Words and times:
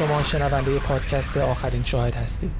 شما 0.00 0.22
شنونده 0.22 0.78
پادکست 0.78 1.36
آخرین 1.36 1.84
شاهد 1.84 2.14
هستید. 2.14 2.52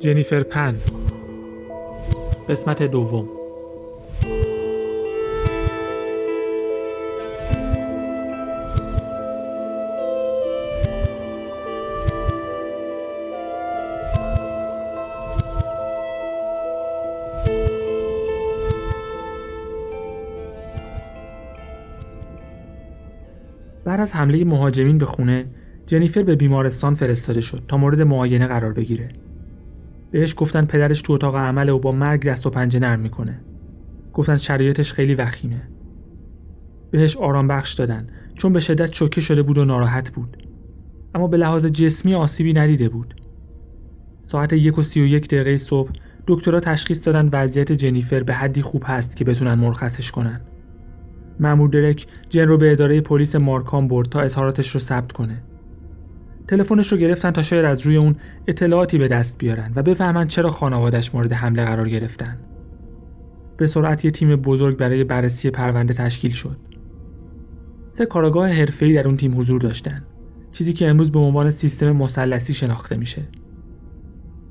جنیفر 0.00 0.42
پن. 0.42 0.80
قسمت 2.48 2.82
دوم. 2.82 3.35
بعد 23.86 24.00
از 24.00 24.14
حمله 24.14 24.44
مهاجمین 24.44 24.98
به 24.98 25.06
خونه 25.06 25.46
جنیفر 25.86 26.22
به 26.22 26.36
بیمارستان 26.36 26.94
فرستاده 26.94 27.40
شد 27.40 27.62
تا 27.68 27.76
مورد 27.76 28.02
معاینه 28.02 28.46
قرار 28.46 28.72
بگیره. 28.72 29.08
بهش 30.10 30.34
گفتن 30.36 30.64
پدرش 30.64 31.02
تو 31.02 31.12
اتاق 31.12 31.36
عمله 31.36 31.72
و 31.72 31.78
با 31.78 31.92
مرگ 31.92 32.26
دست 32.26 32.46
و 32.46 32.50
پنجه 32.50 32.80
نرم 32.80 33.00
می‌کنه. 33.00 33.40
گفتن 34.12 34.36
شرایطش 34.36 34.92
خیلی 34.92 35.14
وخیمه. 35.14 35.62
بهش 36.90 37.16
آرام 37.16 37.48
بخش 37.48 37.74
دادن 37.74 38.06
چون 38.34 38.52
به 38.52 38.60
شدت 38.60 38.90
چوکه 38.90 39.20
شده 39.20 39.42
بود 39.42 39.58
و 39.58 39.64
ناراحت 39.64 40.10
بود. 40.10 40.36
اما 41.14 41.26
به 41.26 41.36
لحاظ 41.36 41.66
جسمی 41.66 42.14
آسیبی 42.14 42.52
ندیده 42.52 42.88
بود. 42.88 43.14
ساعت 44.22 44.52
یک 44.52 44.78
و 44.78 44.82
سی 44.82 45.00
و 45.00 45.06
یک 45.06 45.28
دقیقه 45.28 45.56
صبح 45.56 45.90
دکترها 46.26 46.60
تشخیص 46.60 47.06
دادن 47.06 47.28
وضعیت 47.32 47.72
جنیفر 47.72 48.22
به 48.22 48.34
حدی 48.34 48.62
خوب 48.62 48.82
هست 48.86 49.16
که 49.16 49.24
بتونن 49.24 49.54
مرخصش 49.54 50.10
کنن. 50.10 50.40
مأمور 51.40 51.68
درک 51.68 52.06
جن 52.28 52.48
رو 52.48 52.58
به 52.58 52.72
اداره 52.72 53.00
پلیس 53.00 53.36
مارکام 53.36 53.88
برد 53.88 54.08
تا 54.08 54.20
اظهاراتش 54.20 54.70
رو 54.70 54.80
ثبت 54.80 55.12
کنه. 55.12 55.42
تلفنش 56.48 56.92
رو 56.92 56.98
گرفتن 56.98 57.30
تا 57.30 57.42
شاید 57.42 57.64
از 57.64 57.86
روی 57.86 57.96
اون 57.96 58.16
اطلاعاتی 58.46 58.98
به 58.98 59.08
دست 59.08 59.38
بیارن 59.38 59.72
و 59.74 59.82
بفهمن 59.82 60.26
چرا 60.26 60.50
خانوادش 60.50 61.14
مورد 61.14 61.32
حمله 61.32 61.64
قرار 61.64 61.88
گرفتن. 61.88 62.38
به 63.56 63.66
سرعت 63.66 64.04
یه 64.04 64.10
تیم 64.10 64.36
بزرگ 64.36 64.76
برای 64.76 65.04
بررسی 65.04 65.50
پرونده 65.50 65.94
تشکیل 65.94 66.30
شد. 66.30 66.56
سه 67.88 68.06
کارگاه 68.06 68.48
حرفه‌ای 68.48 68.94
در 68.94 69.06
اون 69.06 69.16
تیم 69.16 69.38
حضور 69.38 69.60
داشتن. 69.60 70.02
چیزی 70.52 70.72
که 70.72 70.88
امروز 70.88 71.12
به 71.12 71.18
عنوان 71.18 71.50
سیستم 71.50 71.92
مثلثی 71.92 72.54
شناخته 72.54 72.96
میشه. 72.96 73.22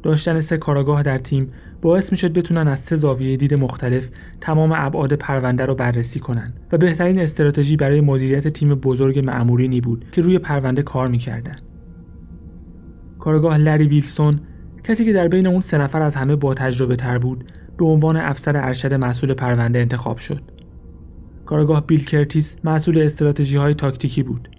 داشتن 0.04 0.40
سه 0.40 0.58
کاراگاه 0.58 1.04
در 1.04 1.18
تیم 1.18 1.52
باعث 1.82 2.12
می‌شد 2.12 2.34
بتونن 2.34 2.68
از 2.68 2.80
سه 2.80 2.96
زاویه 2.96 3.38
دید 3.38 3.54
مختلف 3.54 4.10
تمام 4.42 4.72
ابعاد 4.76 5.14
پرونده 5.14 5.66
رو 5.66 5.76
بررسی 5.76 6.20
کنن 6.20 6.54
و 6.72 6.78
بهترین 6.78 7.20
استراتژی 7.20 7.76
برای 7.76 8.02
مدیریت 8.02 8.48
تیم 8.48 8.76
بزرگ 8.76 9.20
معمورینی 9.20 9.82
بود 9.82 10.06
که 10.12 10.22
روی 10.22 10.40
پرونده 10.40 10.84
کار 10.84 11.08
می‌کردن. 11.08 11.56
کارگاه 13.20 13.58
لری 13.58 13.88
ویلسون 13.88 14.40
کسی 14.84 15.06
که 15.06 15.14
در 15.14 15.28
بین 15.28 15.48
اون 15.48 15.62
سه 15.62 15.78
نفر 15.78 16.02
از 16.02 16.16
همه 16.16 16.36
با 16.36 16.54
تجربه 16.54 16.96
تر 16.96 17.18
بود 17.18 17.44
به 17.78 17.86
عنوان 17.86 18.18
افسر 18.18 18.58
ارشد 18.58 18.94
مسئول 18.94 19.34
پرونده 19.34 19.80
انتخاب 19.80 20.18
شد. 20.18 20.42
کارگاه 21.46 21.88
بیل 21.88 22.06
کرتیس 22.06 22.58
مسئول 22.64 23.02
استراتژی 23.02 23.58
های 23.58 23.74
تاکتیکی 23.74 24.24
بود. 24.24 24.50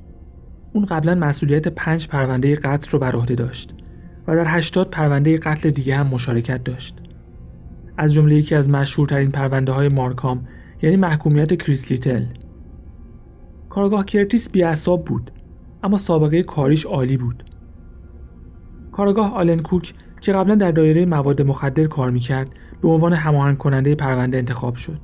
اون 0.72 0.84
قبلا 0.84 1.14
مسئولیت 1.14 1.68
پنج 1.68 2.08
پرونده 2.08 2.56
قتل 2.56 2.90
رو 2.90 2.98
بر 2.98 3.12
عهده 3.12 3.34
داشت 3.34 3.74
و 4.28 4.36
در 4.36 4.44
80 4.46 4.90
پرونده 4.90 5.36
قتل 5.36 5.70
دیگه 5.70 5.96
هم 5.96 6.06
مشارکت 6.06 6.64
داشت. 6.64 7.00
از 7.96 8.12
جمله 8.12 8.34
یکی 8.34 8.54
از 8.54 8.70
مشهورترین 8.70 9.30
پرونده 9.30 9.72
های 9.72 9.88
مارکام 9.88 10.46
یعنی 10.82 10.96
محکومیت 10.96 11.62
کریس 11.62 11.90
لیتل. 11.90 12.24
کارآگاه 13.68 14.04
کرتیس 14.04 14.50
بی‌اعصاب 14.50 15.04
بود 15.04 15.30
اما 15.82 15.96
سابقه 15.96 16.42
کاریش 16.42 16.86
عالی 16.86 17.16
بود. 17.16 17.44
کارآگاه 18.92 19.34
آلن 19.34 19.62
کوک 19.62 19.94
که 20.20 20.32
قبلا 20.32 20.54
در 20.54 20.70
دایره 20.70 21.06
مواد 21.06 21.42
مخدر 21.42 21.86
کار 21.86 22.10
می‌کرد 22.10 22.48
به 22.82 22.88
عنوان 22.88 23.12
هماهنگ 23.12 23.58
کننده 23.58 23.94
پرونده 23.94 24.38
انتخاب 24.38 24.76
شد. 24.76 25.00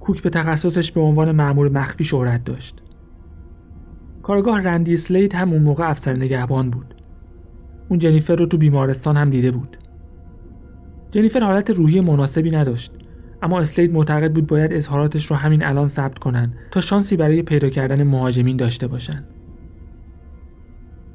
کوک 0.00 0.22
به 0.22 0.30
تخصصش 0.30 0.92
به 0.92 1.00
عنوان 1.00 1.32
مأمور 1.32 1.68
مخفی 1.68 2.04
شهرت 2.04 2.44
داشت. 2.44 2.82
کارآگاه 4.22 4.60
رندی 4.60 4.96
سلید 4.96 5.34
هم 5.34 5.52
اون 5.52 5.62
موقع 5.62 5.90
افسر 5.90 6.16
نگهبان 6.16 6.70
بود. 6.70 6.94
اون 7.88 7.98
جنیفر 7.98 8.36
رو 8.36 8.46
تو 8.46 8.58
بیمارستان 8.58 9.16
هم 9.16 9.30
دیده 9.30 9.50
بود. 9.50 9.76
جنیفر 11.10 11.40
حالت 11.40 11.70
روحی 11.70 12.00
مناسبی 12.00 12.50
نداشت 12.50 12.92
اما 13.42 13.60
اسلید 13.60 13.92
معتقد 13.92 14.32
بود 14.32 14.46
باید 14.46 14.72
اظهاراتش 14.72 15.26
رو 15.26 15.36
همین 15.36 15.64
الان 15.64 15.88
ثبت 15.88 16.18
کنن 16.18 16.52
تا 16.70 16.80
شانسی 16.80 17.16
برای 17.16 17.42
پیدا 17.42 17.68
کردن 17.68 18.02
مهاجمین 18.02 18.56
داشته 18.56 18.86
باشن. 18.86 19.24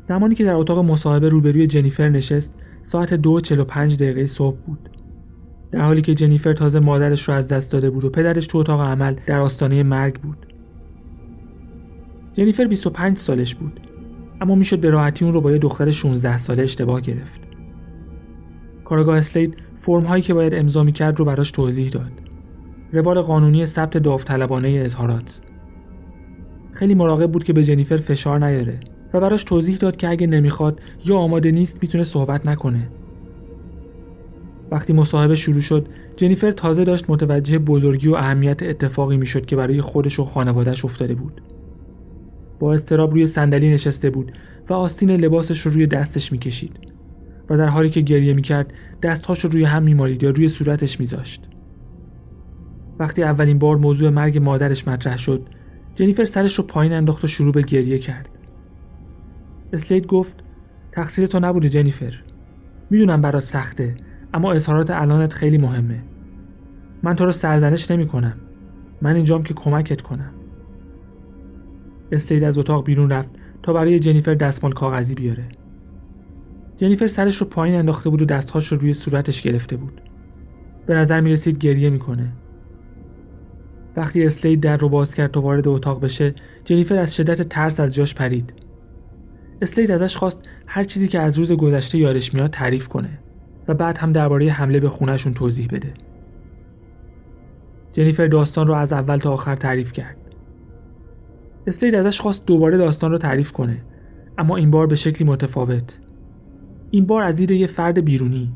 زمانی 0.04 0.36
که 0.36 0.44
در 0.44 0.56
اتاق 0.56 0.80
مصاحبه 0.80 1.30
روبروی 1.30 1.68
جنیفر 1.68 2.09
نشست 2.09 2.54
ساعت 2.81 3.14
دو 3.14 3.40
چلو 3.40 3.64
پنج 3.64 3.98
دقیقه 3.98 4.28
صبح 4.28 4.58
بود. 4.58 4.90
در 5.72 5.81
حالی 5.81 6.02
که 6.02 6.14
جنیفر 6.14 6.54
تازه 6.54 6.80
مادرش 6.80 7.30
رو 7.30 7.34
از 7.34 7.48
دست 7.48 7.72
داده 7.72 7.90
بود 7.90 8.06
و 8.06 8.10
پدرش 8.10 8.48
تو 8.48 8.58
اتاق 8.58 8.81
عمل 8.81 9.16
در 9.25 9.40
آستانه 9.40 9.84
مرگ 9.84 10.20
بود. 10.22 10.46
جنیفر 12.34 12.66
25 12.66 13.18
سالش 13.18 13.56
بود 13.56 13.80
اما 14.42 14.56
می‌شد 14.56 14.80
به 14.80 14.90
راحتی 14.90 15.25
اون 15.25 15.34
رو 15.34 15.42
با 15.42 15.52
یه 15.52 15.58
دختر 15.58 15.92
16 15.92 16.38
ساله 16.38 16.64
اشتباه 16.64 17.02
گرفت. 17.02 17.42
کارگاه 18.86 19.18
اسلید 19.18 19.58
فرم 19.83 20.03
هایی 20.03 20.23
که 20.23 20.33
باید 20.33 20.53
امضا 20.53 20.85
کرد 20.85 21.19
رو 21.19 21.25
براش 21.25 21.51
توضیح 21.51 21.89
داد. 21.89 22.11
روال 22.91 23.21
قانونی 23.21 23.66
ثبت 23.66 23.97
داوطلبانه 23.97 24.81
اظهارات. 24.85 25.41
خیلی 26.71 26.95
مراقب 26.95 27.31
بود 27.31 27.44
که 27.44 27.53
به 27.53 27.63
جنیفر 27.63 27.97
فشار 27.97 28.45
نیاره 28.45 28.79
و 29.13 29.19
براش 29.19 29.44
توضیح 29.44 29.77
داد 29.77 29.95
که 29.95 30.09
اگه 30.09 30.27
نمی‌خواد 30.27 30.79
یا 31.05 31.17
آماده 31.17 31.51
نیست 31.51 31.79
می‌تونه 31.81 32.03
صحبت 32.03 32.45
نکنه. 32.45 32.88
وقتی 34.71 34.94
مصاحبه 34.94 35.35
شروع 35.35 35.59
شد 35.59 35.88
جنیفر 36.15 36.51
تازه 36.51 36.83
داشت 36.83 37.05
متوجه 37.09 37.59
بزرگی 37.59 38.09
و 38.09 38.13
اهمیت 38.13 38.63
اتفاقی 38.63 39.17
می‌شد 39.17 39.45
که 39.45 39.55
برای 39.55 39.81
خودش 39.81 40.19
و 40.19 40.23
خانوادهش 40.23 40.85
افتاده 40.85 41.15
بود. 41.15 41.41
با 42.59 42.73
استراب 42.73 43.11
روی 43.11 43.25
صندلی 43.25 43.73
نشسته 43.73 44.09
بود 44.09 44.31
و 44.69 44.73
آستین 44.73 45.11
لباسش 45.11 45.61
رو 45.61 45.71
روی 45.71 45.88
دستش 45.88 46.31
می‌کشید 46.31 46.79
و 47.50 47.57
در 47.57 47.67
حالی 47.67 47.89
که 47.89 48.01
گریه 48.01 48.33
می‌کرد 48.33 48.73
دستهاش 49.03 49.40
رو 49.40 49.50
روی 49.50 49.64
هم 49.64 49.84
میمالید 49.84 50.24
یا 50.24 50.30
روی 50.30 50.47
صورتش 50.47 51.00
میذاشت. 51.00 51.50
وقتی 53.00 53.24
اولین 53.24 53.59
بار 53.59 53.78
موضوع 53.78 54.09
مرگ 54.09 54.38
مادرش 54.38 54.88
مطرح 54.88 55.18
شد 55.18 55.47
جنیفر 55.96 56.25
سرش 56.25 56.56
رو 56.56 56.64
پایین 56.64 56.94
انداخت 56.94 57.24
و 57.24 57.28
شروع 57.28 57.52
به 57.52 57.62
گریه 57.62 58.00
کرد. 58.00 58.30
اسلید 59.74 60.08
گفت 60.08 60.34
تقصیر 60.92 61.25
تو 61.25 61.40
نبوده 61.40 61.69
جنیفر. 61.69 62.24
می‌دونم 62.90 63.22
برات 63.22 63.44
سخته 63.44 63.96
اما 64.34 64.52
اظهارات 64.52 64.92
الانت 64.92 65.34
خیلی 65.34 65.58
مهمه. 65.58 66.03
من 67.03 67.16
تو 67.16 67.25
رو 67.25 67.31
سرزنش 67.31 67.92
نمی 67.92 68.08
کنم 68.08 68.34
من 69.02 69.16
اینجام 69.16 69.44
که 69.44 69.53
کمکت 69.53 70.02
کنم. 70.02 70.31
استید 72.12 72.44
از 72.44 72.58
اتاق 72.58 72.86
بیرون 72.86 73.09
رفت 73.09 73.30
تا 73.63 73.74
برای 73.74 74.00
جنیفر 74.00 74.34
دستمال 74.34 74.74
کاغذی 74.74 75.16
بیاره. 75.16 75.47
جنیفر 76.83 77.07
سرش 77.07 77.38
رو 77.38 77.47
پایین 77.47 77.75
انداخته 77.75 78.09
بود 78.09 78.21
و 78.21 78.25
دستهاش 78.25 78.67
رو 78.67 78.77
روی 78.77 78.94
صورتش 78.94 79.41
گرفته 79.41 79.75
بود. 79.75 80.01
به 80.85 80.95
نظر 80.95 81.21
می 81.21 81.31
رسید 81.31 81.57
گریه 81.57 81.89
می‌کنه. 81.89 82.31
وقتی 83.95 84.25
اسلید 84.25 84.59
در 84.59 84.77
رو 84.77 84.89
باز 84.89 85.16
کرد 85.16 85.31
تا 85.31 85.41
وارد 85.41 85.67
اتاق 85.67 86.01
بشه، 86.01 86.33
جنیفر 86.66 86.95
از 86.95 87.16
شدت 87.16 87.41
ترس 87.41 87.79
از 87.79 87.95
جاش 87.95 88.16
پرید. 88.16 88.53
اسلید 89.61 89.91
ازش 89.91 90.17
خواست 90.17 90.49
هر 90.67 90.83
چیزی 90.83 91.07
که 91.07 91.19
از 91.19 91.38
روز 91.38 91.51
گذشته 91.51 91.97
یادش 91.97 92.33
میاد 92.33 92.49
تعریف 92.49 92.88
کنه 92.88 93.19
و 93.68 93.74
بعد 93.74 93.97
هم 93.97 94.13
درباره 94.13 94.50
حمله 94.50 94.79
به 94.79 94.89
خونهشون 94.89 95.33
توضیح 95.33 95.68
بده. 95.71 95.94
جنیفر 97.94 98.27
داستان 98.27 98.68
رو 98.68 98.74
از 98.74 98.94
اول 98.94 99.18
تا 99.18 99.33
آخر 99.33 99.56
تعریف 99.56 99.91
کرد. 99.91 100.18
استرید 101.68 101.95
ازش 101.95 102.21
خواست 102.21 102.45
دوباره 102.45 102.77
داستان 102.77 103.12
رو 103.12 103.18
تعریف 103.18 103.51
کنه 103.51 103.81
اما 104.38 104.57
این 104.57 104.71
بار 104.71 104.88
به 104.88 104.95
شکلی 104.95 105.27
متفاوت 105.27 106.00
این 106.94 107.06
بار 107.06 107.24
از 107.24 107.36
دید 107.36 107.51
یه 107.51 107.68
فرد 107.68 108.06
بیرونی. 108.06 108.51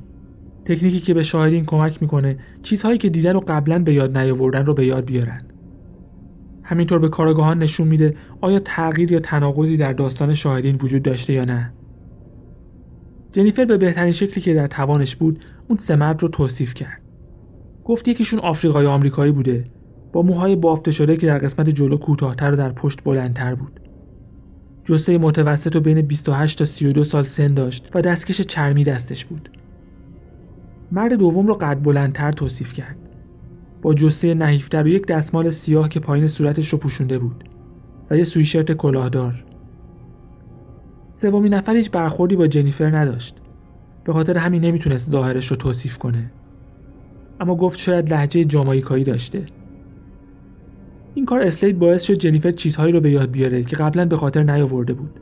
تکنیکی 0.66 1.00
که 1.00 1.14
به 1.14 1.24
شاهدین 1.24 1.66
کمک 1.66 2.02
می‌کنه 2.02 2.38
چیزهایی 2.64 2.98
که 2.98 3.10
دیدن 3.10 3.36
و 3.36 3.42
قبلا 3.48 3.80
به 3.80 3.94
یاد 3.94 4.18
نیاوردن 4.18 4.66
رو 4.66 4.74
به 4.74 4.86
یاد 4.86 5.06
بیارن. 5.06 5.42
همینطور 6.64 7.00
به 7.00 7.10
کارگاهان 7.10 7.60
نشون 7.60 7.88
میده 7.88 8.16
آیا 8.42 8.60
تغییر 8.60 9.12
یا 9.12 9.20
تناقضی 9.20 9.78
در 9.78 9.94
داستان 9.94 10.34
شاهدین 10.34 10.78
وجود 10.82 11.04
داشته 11.04 11.34
یا 11.34 11.46
نه. 11.46 11.74
جنیفر 13.32 13.66
به 13.66 13.78
بهترین 13.78 14.12
شکلی 14.12 14.42
که 14.42 14.54
در 14.54 14.68
توانش 14.68 15.16
بود 15.16 15.40
اون 15.68 15.78
سه 15.78 15.96
مرد 15.96 16.22
رو 16.22 16.30
توصیف 16.30 16.74
کرد. 16.74 17.02
گفت 17.86 18.08
یکیشون 18.08 18.40
آفریقای 18.40 18.86
آمریکایی 18.86 19.32
بوده. 19.32 19.66
با 20.14 20.22
موهای 20.22 20.56
بافته 20.56 20.92
شده 20.92 21.18
که 21.18 21.28
در 21.28 21.38
قسمت 21.38 21.70
جلو 21.70 21.98
کوتاهتر 21.98 22.52
و 22.52 22.56
در 22.56 22.72
پشت 22.72 23.04
بلندتر 23.04 23.56
بود. 23.56 23.80
جسه 24.88 25.18
متوسط 25.18 25.76
و 25.76 25.80
بین 25.80 26.02
28 26.02 26.58
تا 26.58 26.66
32 26.66 27.04
سال 27.04 27.24
سن 27.24 27.54
داشت 27.54 27.90
و 27.96 28.02
دستکش 28.02 28.42
چرمی 28.42 28.84
دستش 28.84 29.26
بود. 29.26 29.50
مرد 30.92 31.14
دوم 31.14 31.48
رو 31.48 31.54
قد 31.54 31.84
بلندتر 31.84 32.32
توصیف 32.32 32.74
کرد. 32.74 32.96
با 33.82 33.94
جسه 33.94 34.34
نحیفتر 34.34 34.84
و 34.84 34.88
یک 34.88 35.08
دستمال 35.08 35.50
سیاه 35.50 35.90
که 35.90 36.00
پایین 36.00 36.28
صورتش 36.28 36.70
رو 36.70 36.78
پوشونده 36.78 37.20
بود 37.20 37.44
و 38.10 38.18
یه 38.18 38.24
سویشرت 38.24 38.72
کلاهدار. 38.72 39.44
سومین 41.14 41.54
نفر 41.54 41.76
هیچ 41.76 41.92
برخوردی 41.92 42.36
با 42.36 42.48
جنیفر 42.48 42.98
نداشت. 42.98 43.36
به 44.04 44.14
خاطر 44.14 44.38
همین 44.38 44.66
نمی‌تونست 44.66 45.10
ظاهرش 45.10 45.48
رو 45.48 45.58
توصیف 45.58 45.98
کنه. 45.98 46.32
اما 47.40 47.56
گفت 47.56 47.80
شاید 47.80 48.14
لحجه 48.14 48.46
جامایکایی 48.46 49.04
داشته. 49.04 49.46
این 51.18 51.26
کار 51.26 51.42
اسلید 51.42 51.80
باعث 51.80 52.04
شد 52.04 52.14
جنیفر 52.14 52.52
چیزهایی 52.52 52.92
رو 52.92 53.00
به 53.00 53.12
یاد 53.12 53.32
بیاره 53.32 53.64
که 53.64 53.76
قبلا 53.76 54.06
به 54.06 54.18
خاطر 54.18 54.44
نیاورده 54.44 54.94
بود. 54.94 55.20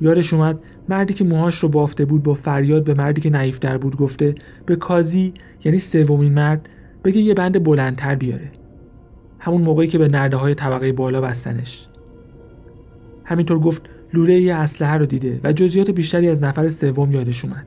یادش 0.00 0.32
اومد 0.32 0.58
مردی 0.88 1.14
که 1.14 1.24
موهاش 1.24 1.58
رو 1.58 1.68
بافته 1.68 2.04
بود 2.04 2.22
با 2.22 2.34
فریاد 2.34 2.84
به 2.84 2.94
مردی 2.94 3.20
که 3.20 3.30
نحیفتر 3.30 3.78
بود 3.78 3.96
گفته 3.96 4.34
به 4.66 4.76
کازی 4.76 5.34
یعنی 5.64 5.78
سومین 5.78 6.32
مرد 6.32 6.68
بگه 7.04 7.20
یه 7.20 7.34
بند 7.34 7.64
بلندتر 7.64 8.14
بیاره. 8.14 8.50
همون 9.38 9.62
موقعی 9.62 9.88
که 9.88 9.98
به 9.98 10.08
نرده 10.08 10.36
های 10.36 10.54
طبقه 10.54 10.92
بالا 10.92 11.20
بستنش. 11.20 11.88
همینطور 13.24 13.58
گفت 13.58 13.82
لوله 14.12 14.40
یه 14.40 14.54
اسلحه 14.54 14.96
رو 14.96 15.06
دیده 15.06 15.40
و 15.44 15.52
جزئیات 15.52 15.90
بیشتری 15.90 16.28
از 16.28 16.42
نفر 16.42 16.68
سوم 16.68 17.12
یادش 17.12 17.44
اومد. 17.44 17.66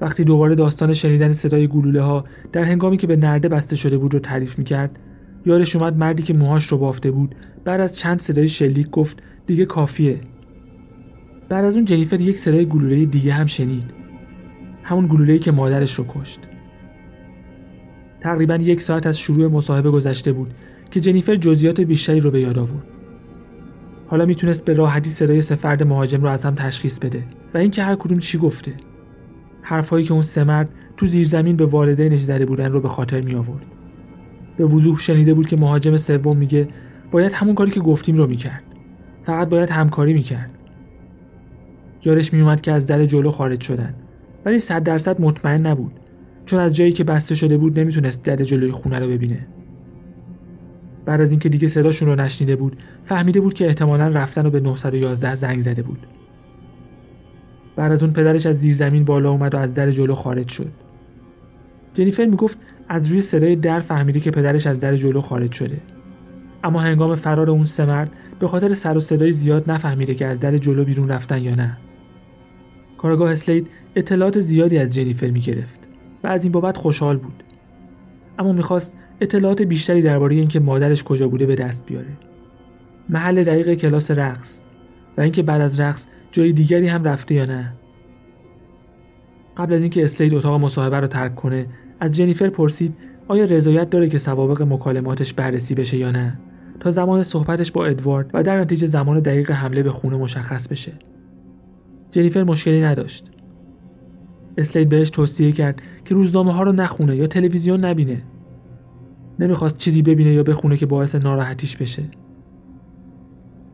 وقتی 0.00 0.24
دوباره 0.24 0.54
داستان 0.54 0.92
شنیدن 0.92 1.32
صدای 1.32 1.66
گلوله 1.66 2.02
ها 2.02 2.24
در 2.52 2.64
هنگامی 2.64 2.96
که 2.96 3.06
به 3.06 3.16
نرده 3.16 3.48
بسته 3.48 3.76
شده 3.76 3.98
بود 3.98 4.14
رو 4.14 4.20
تعریف 4.20 4.58
می‌کرد 4.58 4.98
یادش 5.46 5.76
اومد 5.76 5.96
مردی 5.96 6.22
که 6.22 6.34
موهاش 6.34 6.66
رو 6.66 6.78
بافته 6.78 7.10
بود. 7.10 7.34
بعد 7.64 7.80
از 7.80 7.98
چند 7.98 8.20
صدای 8.20 8.48
شلیک 8.48 8.90
گفت 8.90 9.22
دیگه 9.46 9.64
کافیه. 9.64 10.20
بعد 11.48 11.64
از 11.64 11.76
اون 11.76 11.84
جنیفر 11.84 12.20
یک 12.20 12.38
صدای 12.38 12.66
گلوله 12.66 13.04
دیگه 13.04 13.32
هم 13.32 13.46
شنید. 13.46 13.84
همون 14.82 15.06
گلوله‌ای 15.06 15.38
که 15.38 15.52
مادرش 15.52 15.94
رو 15.94 16.04
کشت. 16.08 16.40
تقریبا 18.20 18.54
یک 18.54 18.80
ساعت 18.80 19.06
از 19.06 19.18
شروع 19.18 19.46
مصاحبه 19.46 19.90
گذشته 19.90 20.32
بود 20.32 20.54
که 20.90 21.00
جنیفر 21.00 21.36
جزئیات 21.36 21.80
بیشتری 21.80 22.20
رو 22.20 22.30
به 22.30 22.40
یاد 22.40 22.58
آورد. 22.58 22.84
حالا 24.06 24.26
می‌تونست 24.26 24.64
به 24.64 24.72
راحتی 24.72 25.10
صدای 25.10 25.42
سه 25.42 25.54
فرد 25.54 25.82
مهاجم 25.82 26.22
رو 26.22 26.28
از 26.28 26.44
هم 26.44 26.54
تشخیص 26.54 26.98
بده 26.98 27.24
و 27.54 27.58
اینکه 27.58 27.82
هر 27.82 27.94
کدوم 27.94 28.18
چی 28.18 28.38
گفته. 28.38 28.72
حرفهایی 29.62 30.04
که 30.04 30.12
اون 30.12 30.22
سه 30.22 30.44
مرد 30.44 30.68
تو 30.96 31.06
زیرزمین 31.06 31.56
به 31.56 31.66
والدینش 31.66 32.20
زده 32.20 32.46
بودن 32.46 32.72
رو 32.72 32.80
به 32.80 32.88
خاطر 32.88 33.20
می 33.20 33.34
آورد 33.34 33.75
به 34.56 34.64
وضوح 34.64 34.98
شنیده 34.98 35.34
بود 35.34 35.46
که 35.46 35.56
مهاجم 35.56 35.96
سوم 35.96 36.36
میگه 36.36 36.68
باید 37.10 37.32
همون 37.32 37.54
کاری 37.54 37.70
که 37.70 37.80
گفتیم 37.80 38.16
رو 38.16 38.26
می‌کرد. 38.26 38.62
فقط 39.24 39.48
باید 39.48 39.70
همکاری 39.70 40.12
می‌کرد. 40.12 40.50
یادش 42.04 42.32
میومد 42.32 42.60
که 42.60 42.72
از 42.72 42.86
در 42.86 43.04
جلو 43.04 43.30
خارج 43.30 43.60
شدن. 43.60 43.94
ولی 44.44 44.58
صد 44.58 44.82
درصد 44.82 45.20
مطمئن 45.20 45.66
نبود. 45.66 45.92
چون 46.46 46.60
از 46.60 46.76
جایی 46.76 46.92
که 46.92 47.04
بسته 47.04 47.34
شده 47.34 47.56
بود 47.56 47.78
نمی‌تونست 47.78 48.22
در 48.22 48.36
جلوی 48.36 48.70
خونه 48.70 48.98
رو 48.98 49.08
ببینه. 49.08 49.46
بعد 51.04 51.20
از 51.20 51.30
اینکه 51.30 51.48
دیگه 51.48 51.68
صداشون 51.68 52.08
رو 52.08 52.14
نشنیده 52.14 52.56
بود 52.56 52.76
فهمیده 53.04 53.40
بود 53.40 53.54
که 53.54 53.66
احتمالا 53.66 54.08
رفتن 54.08 54.46
و 54.46 54.50
به 54.50 54.60
911 54.60 55.34
زنگ 55.34 55.60
زده 55.60 55.82
بود. 55.82 56.06
بعد 57.76 57.92
از 57.92 58.02
اون 58.02 58.12
پدرش 58.12 58.46
از 58.46 58.58
زیر 58.58 58.74
زمین 58.74 59.04
بالا 59.04 59.30
اومد 59.30 59.54
و 59.54 59.58
از 59.58 59.74
در 59.74 59.90
جلو 59.90 60.14
خارج 60.14 60.48
شد. 60.48 60.72
جنیفر 61.94 62.24
می‌گفت 62.24 62.58
از 62.88 63.12
روی 63.12 63.20
صدای 63.20 63.56
در 63.56 63.80
فهمیده 63.80 64.20
که 64.20 64.30
پدرش 64.30 64.66
از 64.66 64.80
در 64.80 64.96
جلو 64.96 65.20
خارج 65.20 65.52
شده. 65.52 65.80
اما 66.64 66.80
هنگام 66.80 67.14
فرار 67.14 67.50
اون 67.50 67.64
سه 67.64 67.86
مرد 67.86 68.10
به 68.38 68.48
خاطر 68.48 68.74
سر 68.74 68.96
و 68.96 69.00
صدای 69.00 69.32
زیاد 69.32 69.70
نفهمیده 69.70 70.14
که 70.14 70.26
از 70.26 70.40
در 70.40 70.58
جلو 70.58 70.84
بیرون 70.84 71.08
رفتن 71.08 71.42
یا 71.42 71.54
نه. 71.54 71.76
کارگاه 72.98 73.32
اسلید 73.32 73.66
اطلاعات 73.96 74.40
زیادی 74.40 74.78
از 74.78 74.88
جنیفر 74.88 75.30
می‌گرفت 75.30 75.80
و 76.24 76.26
از 76.26 76.44
این 76.44 76.52
بابت 76.52 76.76
خوشحال 76.76 77.16
بود. 77.16 77.42
اما 78.38 78.52
می‌خواست 78.52 78.96
اطلاعات 79.20 79.62
بیشتری 79.62 80.02
درباره 80.02 80.36
اینکه 80.36 80.60
مادرش 80.60 81.04
کجا 81.04 81.28
بوده 81.28 81.46
به 81.46 81.54
دست 81.54 81.86
بیاره. 81.86 82.08
محل 83.08 83.44
دقیق 83.44 83.74
کلاس 83.74 84.10
رقص 84.10 84.64
و 85.18 85.20
اینکه 85.20 85.42
بعد 85.42 85.60
از 85.60 85.80
رقص 85.80 86.06
جای 86.32 86.52
دیگری 86.52 86.88
هم 86.88 87.04
رفته 87.04 87.34
یا 87.34 87.44
نه. 87.44 87.72
قبل 89.56 89.72
از 89.72 89.82
اینکه 89.82 90.04
اسلید 90.04 90.34
اتاق 90.34 90.60
مصاحبه 90.60 91.00
رو 91.00 91.06
ترک 91.06 91.34
کنه 91.34 91.66
از 92.00 92.12
جنیفر 92.12 92.48
پرسید 92.48 92.94
آیا 93.28 93.44
رضایت 93.44 93.90
داره 93.90 94.08
که 94.08 94.18
سوابق 94.18 94.62
مکالماتش 94.62 95.32
بررسی 95.32 95.74
بشه 95.74 95.96
یا 95.96 96.10
نه؟ 96.10 96.38
تا 96.80 96.90
زمان 96.90 97.22
صحبتش 97.22 97.72
با 97.72 97.86
ادوارد 97.86 98.30
و 98.34 98.42
در 98.42 98.60
نتیجه 98.60 98.86
زمان 98.86 99.20
دقیق 99.20 99.50
حمله 99.50 99.82
به 99.82 99.90
خونه 99.90 100.16
مشخص 100.16 100.68
بشه. 100.68 100.92
جنیفر 102.10 102.44
مشکلی 102.44 102.82
نداشت. 102.82 103.30
اسلید 104.58 104.88
بهش 104.88 105.10
توصیه 105.10 105.52
کرد 105.52 105.82
که 106.04 106.14
روزنامه 106.14 106.52
ها 106.52 106.62
رو 106.62 106.72
نخونه 106.72 107.16
یا 107.16 107.26
تلویزیون 107.26 107.84
نبینه. 107.84 108.22
نمی‌خواست 109.38 109.76
چیزی 109.76 110.02
ببینه 110.02 110.32
یا 110.32 110.42
بخونه 110.42 110.76
که 110.76 110.86
باعث 110.86 111.14
ناراحتیش 111.14 111.76
بشه. 111.76 112.02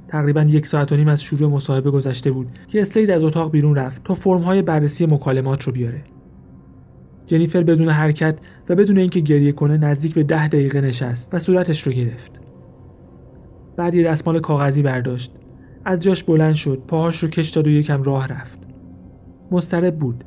تقریبا 0.08 0.42
یک 0.42 0.66
ساعت 0.66 0.92
و 0.92 0.96
نیم 0.96 1.08
از 1.08 1.22
شروع 1.22 1.50
مصاحبه 1.50 1.90
گذشته 1.90 2.30
بود 2.30 2.48
که 2.68 2.80
اسلید 2.80 3.10
از 3.10 3.24
اتاق 3.24 3.50
بیرون 3.50 3.74
رفت 3.74 4.04
تا 4.04 4.14
فرمهای 4.14 4.62
بررسی 4.62 5.06
مکالمات 5.06 5.62
رو 5.62 5.72
بیاره. 5.72 6.04
جنیفر 7.26 7.62
بدون 7.62 7.88
حرکت 7.88 8.38
و 8.68 8.74
بدون 8.74 8.98
اینکه 8.98 9.20
گریه 9.20 9.52
کنه 9.52 9.76
نزدیک 9.76 10.14
به 10.14 10.22
ده 10.22 10.48
دقیقه 10.48 10.80
نشست 10.80 11.34
و 11.34 11.38
صورتش 11.38 11.82
رو 11.82 11.92
گرفت. 11.92 12.32
بعد 13.76 13.94
یه 13.94 14.04
دستمال 14.04 14.40
کاغذی 14.40 14.82
برداشت. 14.82 15.32
از 15.84 16.02
جاش 16.02 16.24
بلند 16.24 16.54
شد 16.54 16.82
پاهاش 16.88 17.18
رو 17.18 17.28
کش 17.28 17.50
داد 17.50 17.66
و 17.66 17.70
یکم 17.70 18.02
راه 18.02 18.28
رفت. 18.28 18.58
مضطرب 19.50 19.98
بود. 19.98 20.24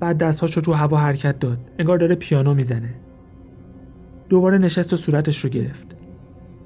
بعد 0.00 0.18
دستهاش 0.18 0.56
رو 0.56 0.62
تو 0.62 0.72
هوا 0.72 0.96
حرکت 0.96 1.38
داد. 1.38 1.58
انگار 1.78 1.98
داره 1.98 2.14
پیانو 2.14 2.54
می‌زنه. 2.54 2.94
دوباره 4.28 4.58
نشست 4.58 4.92
و 4.92 4.96
صورتش 4.96 5.44
رو 5.44 5.50
گرفت. 5.50 5.86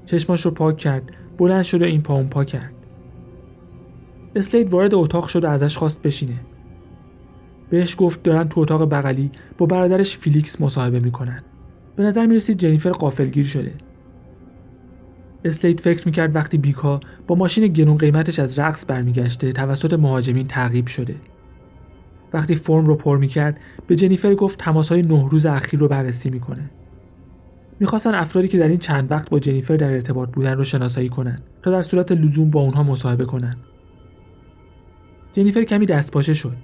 چشماش 0.05 0.45
رو 0.45 0.51
پاک 0.51 0.77
کرد. 0.77 1.11
بلند 1.37 1.63
شد 1.63 1.81
و 1.81 1.85
این 1.85 2.01
پا 2.01 2.15
اون 2.15 2.27
پا 2.27 2.43
کرد. 2.43 2.73
اسلید 4.35 4.73
وارد 4.73 4.95
اتاق 4.95 5.27
شد 5.27 5.43
و 5.43 5.47
ازش 5.47 5.77
خواست 5.77 6.01
بشینه. 6.01 6.35
بهش 7.69 7.95
گفت 7.97 8.23
دارن 8.23 8.49
تو 8.49 8.61
اتاق 8.61 8.89
بغلی 8.89 9.31
با 9.57 9.65
برادرش 9.65 10.17
فیلیکس 10.17 10.61
مصاحبه 10.61 10.99
می‌کنن. 10.99 11.43
به 11.95 12.03
نظر 12.03 12.25
می‌رسید 12.25 12.57
جنیفر 12.57 12.91
قافلگیر 12.91 13.45
شده. 13.45 13.73
اسلید 15.45 15.79
فکر 15.79 16.05
می‌کرد 16.05 16.35
وقتی 16.35 16.57
بیکا 16.57 16.99
با 17.27 17.35
ماشین 17.35 17.67
گرون 17.67 17.97
قیمتش 17.97 18.39
از 18.39 18.59
رقص 18.59 18.85
برمیگشته 18.87 19.51
توسط 19.51 19.93
مهاجمین 19.93 20.47
تعقیب 20.47 20.87
شده. 20.87 21.15
وقتی 22.33 22.55
فرم 22.55 22.85
رو 22.85 22.95
پر 22.95 23.17
می‌کرد 23.17 23.59
به 23.87 23.95
جنیفر 23.95 24.35
گفت 24.35 24.59
تماسهای 24.59 25.01
نه 25.01 25.29
روز 25.29 25.45
اخیر 25.45 25.79
رو 25.79 25.87
بررسی 25.87 26.29
می‌کنه. 26.29 26.69
می‌خواستن 27.79 28.15
افرادی 28.15 28.47
که 28.47 28.57
در 28.57 28.67
این 28.67 28.77
چند 28.77 29.11
وقت 29.11 29.29
با 29.29 29.39
جنیفر 29.39 29.77
در 29.77 29.91
ارتباط 29.91 30.29
بودن 30.29 30.57
رو 30.57 30.63
شناسایی 30.63 31.09
کنن 31.09 31.41
تا 31.63 31.71
در 31.71 31.81
صورت 31.81 32.11
لزوم 32.11 32.49
با 32.49 32.61
اونها 32.61 32.83
مصاحبه 32.83 33.25
کنن. 33.25 33.57
جنیفر 35.33 35.63
کمی 35.63 35.85
دستپاچه 35.85 36.33
شد. 36.33 36.57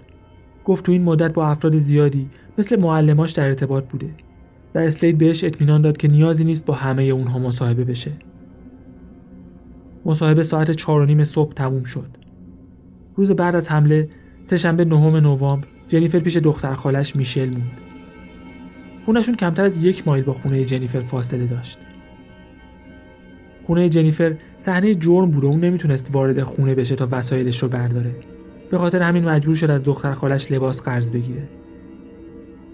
گفت 0.65 0.85
تو 0.85 0.91
این 0.91 1.03
مدت 1.03 1.33
با 1.33 1.47
افراد 1.47 1.77
زیادی 1.77 2.29
مثل 2.57 2.79
معلماش 2.79 3.31
در 3.31 3.45
ارتباط 3.45 3.83
بوده 3.83 4.09
و 4.75 4.79
اسلید 4.79 5.17
بهش 5.17 5.43
اطمینان 5.43 5.81
داد 5.81 5.97
که 5.97 6.07
نیازی 6.07 6.43
نیست 6.43 6.65
با 6.65 6.73
همه 6.73 7.03
اونها 7.03 7.39
مصاحبه 7.39 7.83
بشه. 7.83 8.11
مصاحبه 10.05 10.43
ساعت 10.43 10.71
چهار 10.71 11.01
و 11.01 11.05
نیم 11.05 11.23
صبح 11.23 11.53
تموم 11.53 11.83
شد. 11.83 12.09
روز 13.15 13.31
بعد 13.31 13.55
از 13.55 13.71
حمله 13.71 14.09
سهشنبه 14.43 14.85
نهم 14.85 15.15
نوامبر 15.15 15.67
جنیفر 15.87 16.19
پیش 16.19 16.37
دختر 16.37 16.73
خالش 16.73 17.15
میشل 17.15 17.49
موند. 17.49 17.71
خونشون 19.05 19.35
کمتر 19.35 19.63
از 19.63 19.85
یک 19.85 20.07
مایل 20.07 20.23
با 20.23 20.33
خونه 20.33 20.65
جنیفر 20.65 21.01
فاصله 21.01 21.45
داشت. 21.45 21.79
خونه 23.67 23.89
جنیفر 23.89 24.35
صحنه 24.57 24.95
جرم 24.95 25.31
بود 25.31 25.43
و 25.43 25.47
اون 25.47 25.59
نمی‌تونست 25.59 26.09
وارد 26.13 26.43
خونه 26.43 26.75
بشه 26.75 26.95
تا 26.95 27.07
وسایلش 27.11 27.63
رو 27.63 27.69
برداره. 27.69 28.15
به 28.73 28.79
خاطر 28.79 29.01
همین 29.01 29.25
مجبور 29.25 29.55
شد 29.55 29.69
از 29.69 29.83
دختر 29.83 30.13
خالش 30.13 30.51
لباس 30.51 30.81
قرض 30.81 31.11
بگیره. 31.11 31.43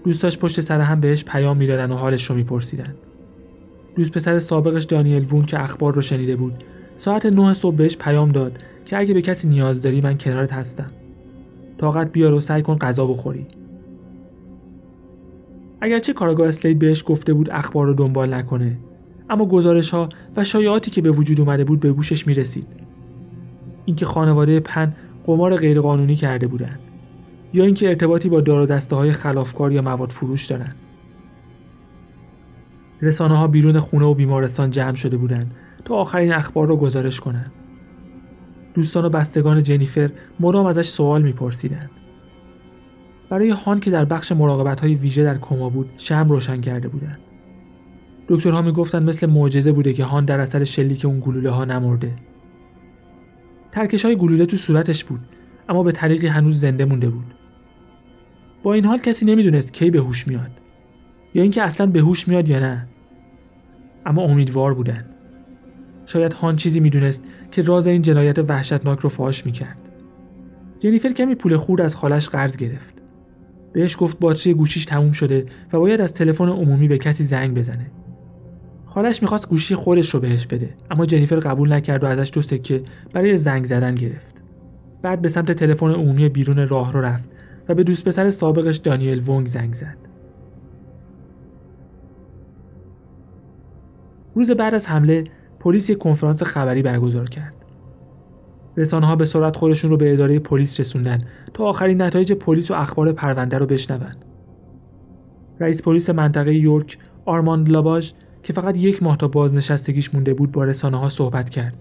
دوستاش 0.04 0.38
پشت 0.38 0.60
سر 0.60 0.80
هم 0.80 1.00
بهش 1.00 1.24
پیام 1.24 1.56
می‌دادن 1.56 1.92
و 1.92 1.96
حالش 1.96 2.30
رو 2.30 2.36
میپرسیدن. 2.36 2.94
دوست 3.96 4.12
پسر 4.12 4.38
سابقش 4.38 4.84
دانیل 4.84 5.26
وون 5.30 5.46
که 5.46 5.62
اخبار 5.62 5.94
رو 5.94 6.02
شنیده 6.02 6.36
بود 6.36 6.64
ساعت 6.96 7.26
نه 7.26 7.54
صبح 7.54 7.76
بهش 7.76 7.96
پیام 7.96 8.32
داد 8.32 8.58
که 8.84 8.98
اگه 8.98 9.14
به 9.14 9.22
کسی 9.22 9.48
نیاز 9.48 9.82
داری 9.82 10.00
من 10.00 10.18
کنارت 10.18 10.52
هستم. 10.52 10.90
طاقت 11.78 12.12
بیار 12.12 12.32
و 12.32 12.40
سعی 12.40 12.62
کن 12.62 12.78
غذا 12.78 13.06
بخوری. 13.06 13.46
اگرچه 15.80 16.12
کارگاه 16.12 16.48
اسلید 16.48 16.78
بهش 16.78 17.04
گفته 17.06 17.32
بود 17.32 17.50
اخبار 17.50 17.86
رو 17.86 17.94
دنبال 17.94 18.34
نکنه 18.34 18.76
اما 19.30 19.46
گزارش 19.46 19.90
ها 19.90 20.08
و 20.36 20.44
شایعاتی 20.44 20.90
که 20.90 21.02
به 21.02 21.10
وجود 21.10 21.40
اومده 21.40 21.64
بود 21.64 21.80
به 21.80 21.92
گوشش 21.92 22.26
می‌رسید. 22.26 22.66
اینکه 23.84 24.06
خانواده 24.06 24.60
پن 24.60 24.92
قمار 25.30 25.56
غیرقانونی 25.56 26.16
کرده 26.16 26.46
بودند. 26.46 26.78
یا 27.52 27.64
اینکه 27.64 27.88
ارتباطی 27.88 28.28
با 28.28 28.40
دار 28.40 28.66
دسته 28.66 28.96
های 28.96 29.12
خلافکار 29.12 29.72
یا 29.72 29.82
مواد 29.82 30.10
فروش 30.10 30.46
دارند. 30.46 30.76
رسانه 33.02 33.38
ها 33.38 33.46
بیرون 33.46 33.80
خونه 33.80 34.04
و 34.04 34.14
بیمارستان 34.14 34.70
جمع 34.70 34.94
شده 34.94 35.16
بودند 35.16 35.54
تا 35.84 35.94
آخرین 35.94 36.32
اخبار 36.32 36.66
را 36.66 36.76
گزارش 36.76 37.20
کنند. 37.20 37.52
دوستان 38.74 39.04
و 39.04 39.08
بستگان 39.08 39.62
جنیفر 39.62 40.10
مدام 40.40 40.66
ازش 40.66 40.88
سوال 40.88 41.22
میپرسیدند. 41.22 41.90
برای 43.28 43.50
هان 43.50 43.80
که 43.80 43.90
در 43.90 44.04
بخش 44.04 44.32
مراقبت 44.32 44.80
های 44.80 44.94
ویژه 44.94 45.24
در 45.24 45.38
کما 45.38 45.68
بود 45.68 45.90
شم 45.96 46.28
روشن 46.28 46.60
کرده 46.60 46.88
بودند. 46.88 47.18
دکترها 48.28 48.62
می‌گفتند 48.62 49.08
مثل 49.08 49.26
معجزه 49.26 49.72
بوده 49.72 49.92
که 49.92 50.04
هان 50.04 50.24
در 50.24 50.40
اثر 50.40 50.64
شلیک 50.64 51.04
اون 51.04 51.20
گلوله 51.20 51.50
ها 51.50 51.64
نمرده. 51.64 52.12
ترکش 53.72 54.04
های 54.04 54.16
گلوله 54.16 54.46
تو 54.46 54.56
صورتش 54.56 55.04
بود 55.04 55.20
اما 55.68 55.82
به 55.82 55.92
طریقی 55.92 56.26
هنوز 56.26 56.60
زنده 56.60 56.84
مونده 56.84 57.08
بود. 57.08 57.34
با 58.62 58.74
این 58.74 58.84
حال 58.84 58.98
کسی 58.98 59.26
نمی‌دونست 59.26 59.72
کی 59.72 59.90
به 59.90 60.00
هوش 60.00 60.28
میاد 60.28 60.50
یا 61.34 61.42
اینکه 61.42 61.62
اصلا 61.62 61.86
به 61.86 62.00
هوش 62.00 62.28
میاد 62.28 62.48
یا 62.48 62.58
نه. 62.58 62.88
اما 64.06 64.22
امیدوار 64.22 64.74
بودن. 64.74 65.04
شاید 66.06 66.32
هان 66.32 66.56
چیزی 66.56 66.80
می‌دونست 66.80 67.24
که 67.50 67.62
راز 67.62 67.86
این 67.86 68.02
جنایت 68.02 68.38
وحشتناک 68.38 68.98
رو 68.98 69.08
فاش 69.08 69.46
می‌کرد. 69.46 69.78
جنیفر 70.78 71.08
کمی 71.08 71.34
پول 71.34 71.56
خور 71.56 71.82
از 71.82 71.96
خالش 71.96 72.28
قرض 72.28 72.56
گرفت. 72.56 72.94
بهش 73.72 73.96
گفت 73.98 74.18
باتری 74.20 74.54
گوشیش 74.54 74.84
تموم 74.84 75.12
شده 75.12 75.46
و 75.72 75.78
باید 75.78 76.00
از 76.00 76.12
تلفن 76.12 76.48
عمومی 76.48 76.88
به 76.88 76.98
کسی 76.98 77.24
زنگ 77.24 77.54
بزنه. 77.54 77.90
خالش 78.90 79.22
می‌خواست 79.22 79.48
گوشی 79.48 79.74
خودش 79.74 80.10
رو 80.10 80.20
بهش 80.20 80.46
بده 80.46 80.74
اما 80.90 81.06
جنیفر 81.06 81.36
قبول 81.36 81.72
نکرد 81.72 82.04
و 82.04 82.06
ازش 82.06 82.30
دو 82.34 82.42
سکه 82.42 82.82
برای 83.12 83.36
زنگ 83.36 83.64
زدن 83.64 83.94
گرفت. 83.94 84.34
بعد 85.02 85.22
به 85.22 85.28
سمت 85.28 85.52
تلفن 85.52 85.90
عمومی 85.90 86.28
بیرون 86.28 86.68
راه 86.68 86.92
رو 86.92 87.00
رفت 87.00 87.28
و 87.68 87.74
به 87.74 87.84
دوست 87.84 88.04
پسر 88.04 88.30
سابقش 88.30 88.76
دانیل 88.76 89.22
وونگ 89.26 89.46
زنگ 89.46 89.74
زد. 89.74 89.96
روز 94.34 94.50
بعد 94.50 94.74
از 94.74 94.86
حمله 94.86 95.24
پلیس 95.60 95.90
یک 95.90 95.98
کنفرانس 95.98 96.42
خبری 96.42 96.82
برگزار 96.82 97.28
کرد. 97.28 97.54
رسانه 98.76 99.06
ها 99.06 99.16
به 99.16 99.24
سرعت 99.24 99.56
خودشون 99.56 99.90
رو 99.90 99.96
به 99.96 100.12
اداره 100.12 100.38
پلیس 100.38 100.80
رسوندن 100.80 101.18
تا 101.54 101.64
آخرین 101.64 102.02
نتایج 102.02 102.32
پلیس 102.32 102.70
و 102.70 102.74
اخبار 102.74 103.12
پرونده 103.12 103.58
رو 103.58 103.66
بشنون. 103.66 104.14
رئیس 105.60 105.82
پلیس 105.82 106.10
منطقه 106.10 106.54
یورک 106.54 106.98
آرماند 107.24 107.68
لاباژ 107.68 108.12
که 108.42 108.52
فقط 108.52 108.76
یک 108.76 109.02
ماه 109.02 109.16
تا 109.16 109.28
بازنشستگیش 109.28 110.14
مونده 110.14 110.34
بود 110.34 110.52
با 110.52 110.64
رسانه 110.64 111.00
ها 111.00 111.08
صحبت 111.08 111.50
کرد. 111.50 111.76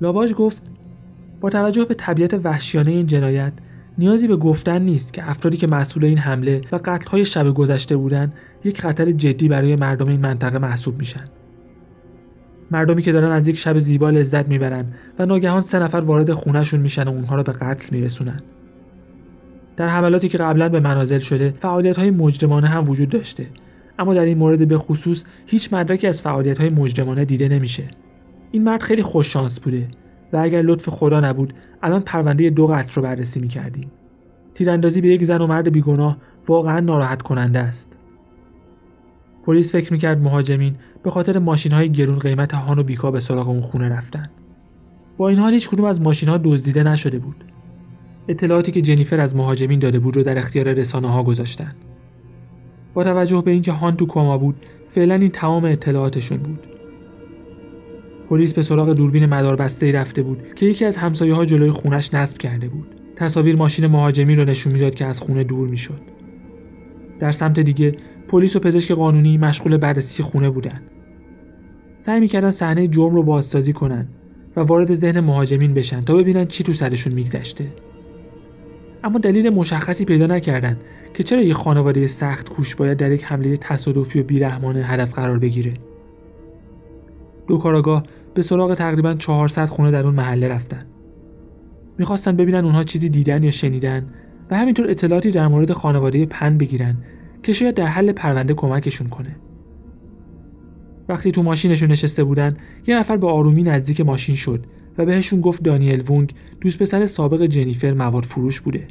لاباژ 0.00 0.32
گفت 0.32 0.62
با 1.40 1.50
توجه 1.50 1.84
به 1.84 1.94
طبیعت 1.94 2.40
وحشیانه 2.44 2.90
این 2.90 3.06
جنایت 3.06 3.52
نیازی 3.98 4.28
به 4.28 4.36
گفتن 4.36 4.82
نیست 4.82 5.12
که 5.12 5.30
افرادی 5.30 5.56
که 5.56 5.66
مسئول 5.66 6.04
این 6.04 6.18
حمله 6.18 6.60
و 6.72 6.78
قتل‌های 6.84 7.24
شب 7.24 7.54
گذشته 7.54 7.96
بودند 7.96 8.32
یک 8.64 8.80
خطر 8.80 9.10
جدی 9.10 9.48
برای 9.48 9.76
مردم 9.76 10.08
این 10.08 10.20
منطقه 10.20 10.58
محسوب 10.58 10.98
میشن. 10.98 11.24
مردمی 12.70 13.02
که 13.02 13.12
دارن 13.12 13.32
از 13.32 13.48
یک 13.48 13.58
شب 13.58 13.78
زیبا 13.78 14.10
لذت 14.10 14.48
می‌برن 14.48 14.84
و 15.18 15.26
ناگهان 15.26 15.60
سه 15.60 15.78
نفر 15.78 16.00
وارد 16.00 16.32
خونهشون 16.32 16.80
میشن 16.80 17.04
و 17.04 17.10
اونها 17.10 17.36
رو 17.36 17.42
به 17.42 17.52
قتل 17.52 17.96
میرسونن. 17.96 18.40
در 19.76 19.88
حملاتی 19.88 20.28
که 20.28 20.38
قبلا 20.38 20.68
به 20.68 20.80
منازل 20.80 21.18
شده 21.18 21.54
فعالیت 21.60 21.98
های 21.98 22.10
مجرمانه 22.10 22.66
هم 22.66 22.90
وجود 22.90 23.08
داشته. 23.08 23.46
اما 23.98 24.14
در 24.14 24.24
این 24.24 24.38
مورد 24.38 24.68
به 24.68 24.78
خصوص 24.78 25.24
هیچ 25.46 25.72
مدرکی 25.72 26.06
از 26.06 26.22
فعالیت 26.22 26.60
های 26.60 26.70
مجرمانه 26.70 27.24
دیده 27.24 27.48
نمیشه. 27.48 27.84
این 28.50 28.64
مرد 28.64 28.82
خیلی 28.82 29.02
خوش 29.02 29.32
شانس 29.32 29.60
بوده 29.60 29.88
و 30.32 30.36
اگر 30.36 30.62
لطف 30.62 30.88
خدا 30.88 31.20
نبود 31.20 31.54
الان 31.82 32.00
پرونده 32.00 32.50
دو 32.50 32.66
قتل 32.66 32.94
رو 32.94 33.02
بررسی 33.02 33.40
می‌کردیم. 33.40 33.90
تیراندازی 34.54 35.00
به 35.00 35.08
یک 35.08 35.24
زن 35.24 35.40
و 35.40 35.46
مرد 35.46 35.72
بیگناه 35.72 36.16
واقعا 36.48 36.80
ناراحت 36.80 37.22
کننده 37.22 37.58
است. 37.58 37.98
پلیس 39.44 39.72
فکر 39.72 39.92
می‌کرد 39.92 40.22
مهاجمین 40.22 40.74
به 41.02 41.10
خاطر 41.10 41.38
ماشین 41.38 41.72
های 41.72 41.92
گرون 41.92 42.18
قیمت 42.18 42.54
هان 42.54 42.78
و 42.78 42.82
بیکا 42.82 43.10
به 43.10 43.20
سراغ 43.20 43.48
اون 43.48 43.60
خونه 43.60 43.88
رفتن. 43.88 44.28
با 45.16 45.28
این 45.28 45.38
حال 45.38 45.52
هیچ 45.52 45.68
کدوم 45.68 45.84
از 45.84 46.00
ماشین 46.00 46.28
ها 46.28 46.38
دزدیده 46.38 46.82
نشده 46.82 47.18
بود. 47.18 47.44
اطلاعاتی 48.28 48.72
که 48.72 48.80
جنیفر 48.80 49.20
از 49.20 49.36
مهاجمین 49.36 49.78
داده 49.78 49.98
بود 49.98 50.16
رو 50.16 50.22
در 50.22 50.38
اختیار 50.38 50.72
رسانه 50.72 51.08
ها 51.08 51.22
گذاشتن. 51.22 51.74
با 52.94 53.04
توجه 53.04 53.42
به 53.42 53.50
اینکه 53.50 53.72
هان 53.72 53.96
تو 53.96 54.06
کما 54.06 54.38
بود 54.38 54.56
فعلا 54.90 55.14
این 55.14 55.30
تمام 55.30 55.64
اطلاعاتشون 55.64 56.38
بود. 56.38 56.66
پلیس 58.30 58.54
به 58.54 58.62
سراغ 58.62 58.92
دوربین 58.92 59.26
مداربسته 59.26 59.86
ای 59.86 59.92
رفته 59.92 60.22
بود 60.22 60.54
که 60.54 60.66
یکی 60.66 60.84
از 60.84 60.96
همسایه 60.96 61.34
ها 61.34 61.44
جلوی 61.44 61.70
خونش 61.70 62.14
نصب 62.14 62.38
کرده 62.38 62.68
بود. 62.68 62.86
تصاویر 63.16 63.56
ماشین 63.56 63.86
مهاجمی 63.86 64.34
رو 64.34 64.44
نشون 64.44 64.72
می‌داد 64.72 64.94
که 64.94 65.04
از 65.04 65.20
خونه 65.20 65.44
دور 65.44 65.68
می‌شد. 65.68 66.00
در 67.18 67.32
سمت 67.32 67.60
دیگه 67.60 67.96
پلیس 68.28 68.56
و 68.56 68.60
پزشک 68.60 68.92
قانونی 68.92 69.38
مشغول 69.38 69.76
بررسی 69.76 70.22
خونه 70.22 70.50
بودن. 70.50 70.80
سعی 71.96 72.20
می‌کردن 72.20 72.50
صحنه 72.50 72.88
جرم 72.88 73.14
رو 73.14 73.22
بازسازی 73.22 73.72
کنن 73.72 74.08
و 74.56 74.60
وارد 74.60 74.94
ذهن 74.94 75.20
مهاجمین 75.20 75.74
بشن 75.74 76.04
تا 76.04 76.14
ببینن 76.14 76.46
چی 76.46 76.64
تو 76.64 76.72
سرشون 76.72 77.12
میگذشته. 77.12 77.66
اما 79.04 79.18
دلیل 79.18 79.50
مشخصی 79.50 80.04
پیدا 80.04 80.26
نکردن 80.26 80.76
که 81.14 81.22
چرا 81.22 81.42
یه 81.42 81.54
خانواده 81.54 82.06
سخت 82.06 82.48
کوش 82.48 82.74
باید 82.74 82.98
در 82.98 83.12
یک 83.12 83.24
حمله 83.24 83.56
تصادفی 83.56 84.20
و 84.20 84.22
بیرحمانه 84.22 84.86
هدف 84.86 85.12
قرار 85.12 85.38
بگیره. 85.38 85.74
دو 87.46 87.58
کاراگاه 87.58 88.02
به 88.34 88.42
سراغ 88.42 88.74
تقریبا 88.74 89.14
400 89.14 89.66
خونه 89.66 89.90
در 89.90 90.06
اون 90.06 90.14
محله 90.14 90.48
رفتن. 90.48 90.86
می‌خواستن 91.98 92.36
ببینن 92.36 92.64
اونها 92.64 92.84
چیزی 92.84 93.08
دیدن 93.08 93.42
یا 93.42 93.50
شنیدن 93.50 94.06
و 94.50 94.56
همینطور 94.56 94.90
اطلاعاتی 94.90 95.30
در 95.30 95.48
مورد 95.48 95.72
خانواده 95.72 96.26
پن 96.26 96.58
بگیرن 96.58 96.96
که 97.42 97.52
شاید 97.52 97.74
در 97.74 97.86
حل 97.86 98.12
پرونده 98.12 98.54
کمکشون 98.54 99.08
کنه. 99.08 99.36
وقتی 101.08 101.32
تو 101.32 101.42
ماشینشون 101.42 101.90
نشسته 101.90 102.24
بودن 102.24 102.56
یه 102.86 102.98
نفر 102.98 103.16
به 103.16 103.26
آرومی 103.26 103.62
نزدیک 103.62 104.00
ماشین 104.00 104.34
شد 104.34 104.66
و 104.98 105.04
بهشون 105.04 105.40
گفت 105.40 105.62
دانیل 105.62 106.04
وونگ 106.08 106.34
دوست 106.60 106.78
پسر 106.78 107.06
سابق 107.06 107.42
جنیفر 107.42 107.92
مواد 107.92 108.24
فروش 108.24 108.60
بوده. 108.60 108.88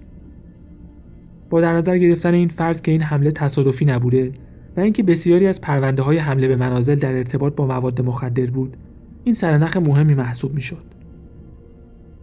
با 1.49 1.61
در 1.61 1.73
نظر 1.73 1.97
گرفتن 1.97 2.33
این 2.33 2.47
فرض 2.47 2.81
که 2.81 2.91
این 2.91 3.01
حمله 3.01 3.31
تصادفی 3.31 3.85
نبوده 3.85 4.31
و 4.77 4.79
اینکه 4.79 5.03
بسیاری 5.03 5.47
از 5.47 5.61
پرونده 5.61 6.01
های 6.01 6.17
حمله 6.17 6.47
به 6.47 6.55
منازل 6.55 6.95
در 6.95 7.13
ارتباط 7.13 7.55
با 7.55 7.67
مواد 7.67 8.01
مخدر 8.01 8.45
بود 8.45 8.77
این 9.23 9.33
سرنخ 9.33 9.77
مهمی 9.77 10.13
محسوب 10.13 10.53
می‌شد. 10.53 10.83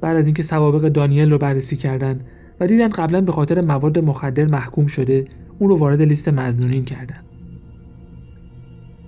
بعد 0.01 0.17
از 0.17 0.27
اینکه 0.27 0.43
سوابق 0.43 0.89
دانیل 0.89 1.31
رو 1.31 1.39
بررسی 1.39 1.77
کردند 1.77 2.27
و 2.61 2.67
دیدن 2.67 2.89
قبلا 2.89 3.21
به 3.21 3.33
خاطر 3.33 3.61
مواد 3.61 3.99
مخدر 3.99 4.45
محکوم 4.45 4.87
شده 4.87 5.25
اون 5.59 5.69
رو 5.71 5.77
وارد 5.77 6.03
لیست 6.03 6.29
مزنونین 6.29 6.85
کردن 6.85 7.21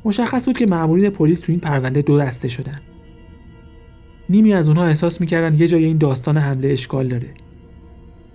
مشخص 0.04 0.47
بود 0.47 0.59
که 0.59 0.66
مأمورین 0.66 1.11
پلیس 1.11 1.40
تو 1.40 1.52
این 1.52 1.61
پرونده 1.61 2.02
دو 2.02 2.18
دسته 2.18 2.49
شدن. 2.49 2.80
نیمی 4.28 4.52
از 4.52 4.68
اونها 4.68 4.85
احساس 4.85 5.21
می‌کردن 5.21 5.59
یه 5.59 5.68
جای 5.68 5.85
این 5.85 5.99
داستان 5.99 6.37
حمله 6.37 6.68
اشکال 6.68 7.09
داره. 7.09 7.28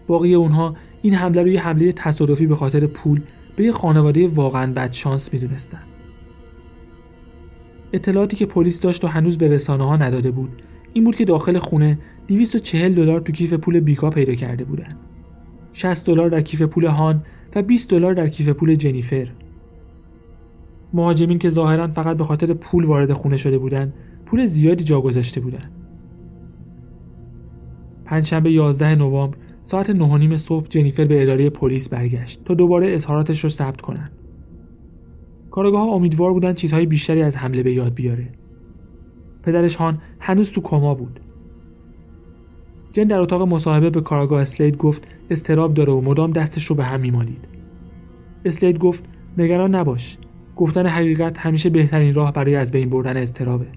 باقی 0.07 0.33
اونها 0.33 0.75
این 1.01 1.13
حمله 1.13 1.41
رو 1.41 1.47
یه 1.47 1.61
حمله 1.61 1.91
تصادفی 1.91 2.47
به 2.47 2.55
خاطر 2.55 2.87
پول 2.87 3.21
به 3.55 3.63
یه 3.63 3.71
خانواده 3.71 4.27
واقعا 4.27 4.73
بد 4.73 4.91
شانس 4.91 5.33
می‌دونستن. 5.33 5.81
اطلاعاتی 7.93 8.37
که 8.37 8.45
پلیس 8.45 8.81
داشت 8.81 9.03
و 9.03 9.07
هنوز 9.07 9.37
به 9.37 9.47
رسانه 9.47 9.83
ها 9.83 9.97
نداده 9.97 10.31
بود 10.31 10.61
این 10.93 11.03
بود 11.03 11.15
که 11.15 11.25
داخل 11.25 11.59
خونه 11.59 11.99
240 12.27 12.95
دلار 12.95 13.19
تو 13.19 13.31
کیف 13.31 13.53
پول 13.53 13.79
بیکا 13.79 14.09
پیدا 14.09 14.35
کرده 14.35 14.63
بودن. 14.63 14.95
60 15.73 16.05
دلار 16.07 16.29
در 16.29 16.41
کیف 16.41 16.61
پول 16.61 16.85
هان 16.85 17.23
و 17.55 17.61
20 17.61 17.89
دلار 17.89 18.13
در 18.13 18.27
کیف 18.27 18.49
پول 18.49 18.75
جنیفر. 18.75 19.27
مهاجمین 20.93 21.39
که 21.39 21.49
ظاهرا 21.49 21.87
فقط 21.87 22.17
به 22.17 22.23
خاطر 22.23 22.53
پول 22.53 22.85
وارد 22.85 23.13
خونه 23.13 23.37
شده 23.37 23.57
بودند 23.57 23.93
پول 24.25 24.45
زیادی 24.45 24.83
جا 24.83 25.01
گذاشته 25.01 25.41
بودند 25.41 25.71
پنجشنبه 28.11 28.51
11 28.51 28.95
نوامبر 28.95 29.37
ساعت 29.61 29.89
9 29.89 30.37
صبح 30.37 30.67
جنیفر 30.67 31.05
به 31.05 31.21
اداره 31.23 31.49
پلیس 31.49 31.89
برگشت 31.89 32.45
تا 32.45 32.53
دوباره 32.53 32.93
اظهاراتش 32.93 33.43
رو 33.43 33.49
ثبت 33.49 33.81
کنند. 33.81 34.11
کارگاه 35.51 35.81
امیدوار 35.81 36.33
بودن 36.33 36.53
چیزهای 36.53 36.85
بیشتری 36.85 37.21
از 37.21 37.37
حمله 37.37 37.63
به 37.63 37.73
یاد 37.73 37.93
بیاره. 37.93 38.27
پدرش 39.43 39.75
هان 39.75 40.01
هنوز 40.19 40.51
تو 40.51 40.61
کما 40.61 40.95
بود. 40.95 41.19
جن 42.93 43.03
در 43.03 43.19
اتاق 43.19 43.41
مصاحبه 43.41 43.89
به 43.89 44.01
کارگاه 44.01 44.41
اسلید 44.41 44.77
گفت 44.77 45.07
استراب 45.29 45.73
داره 45.73 45.93
و 45.93 46.01
مدام 46.01 46.31
دستش 46.31 46.65
رو 46.65 46.75
به 46.75 46.83
هم 46.83 46.99
میمالید. 46.99 47.45
اسلید 48.45 48.79
گفت 48.79 49.03
نگران 49.37 49.75
نباش. 49.75 50.17
گفتن 50.55 50.85
حقیقت 50.85 51.39
همیشه 51.39 51.69
بهترین 51.69 52.13
راه 52.13 52.33
برای 52.33 52.55
از 52.55 52.71
بین 52.71 52.89
بردن 52.89 53.17
استرابه. 53.17 53.67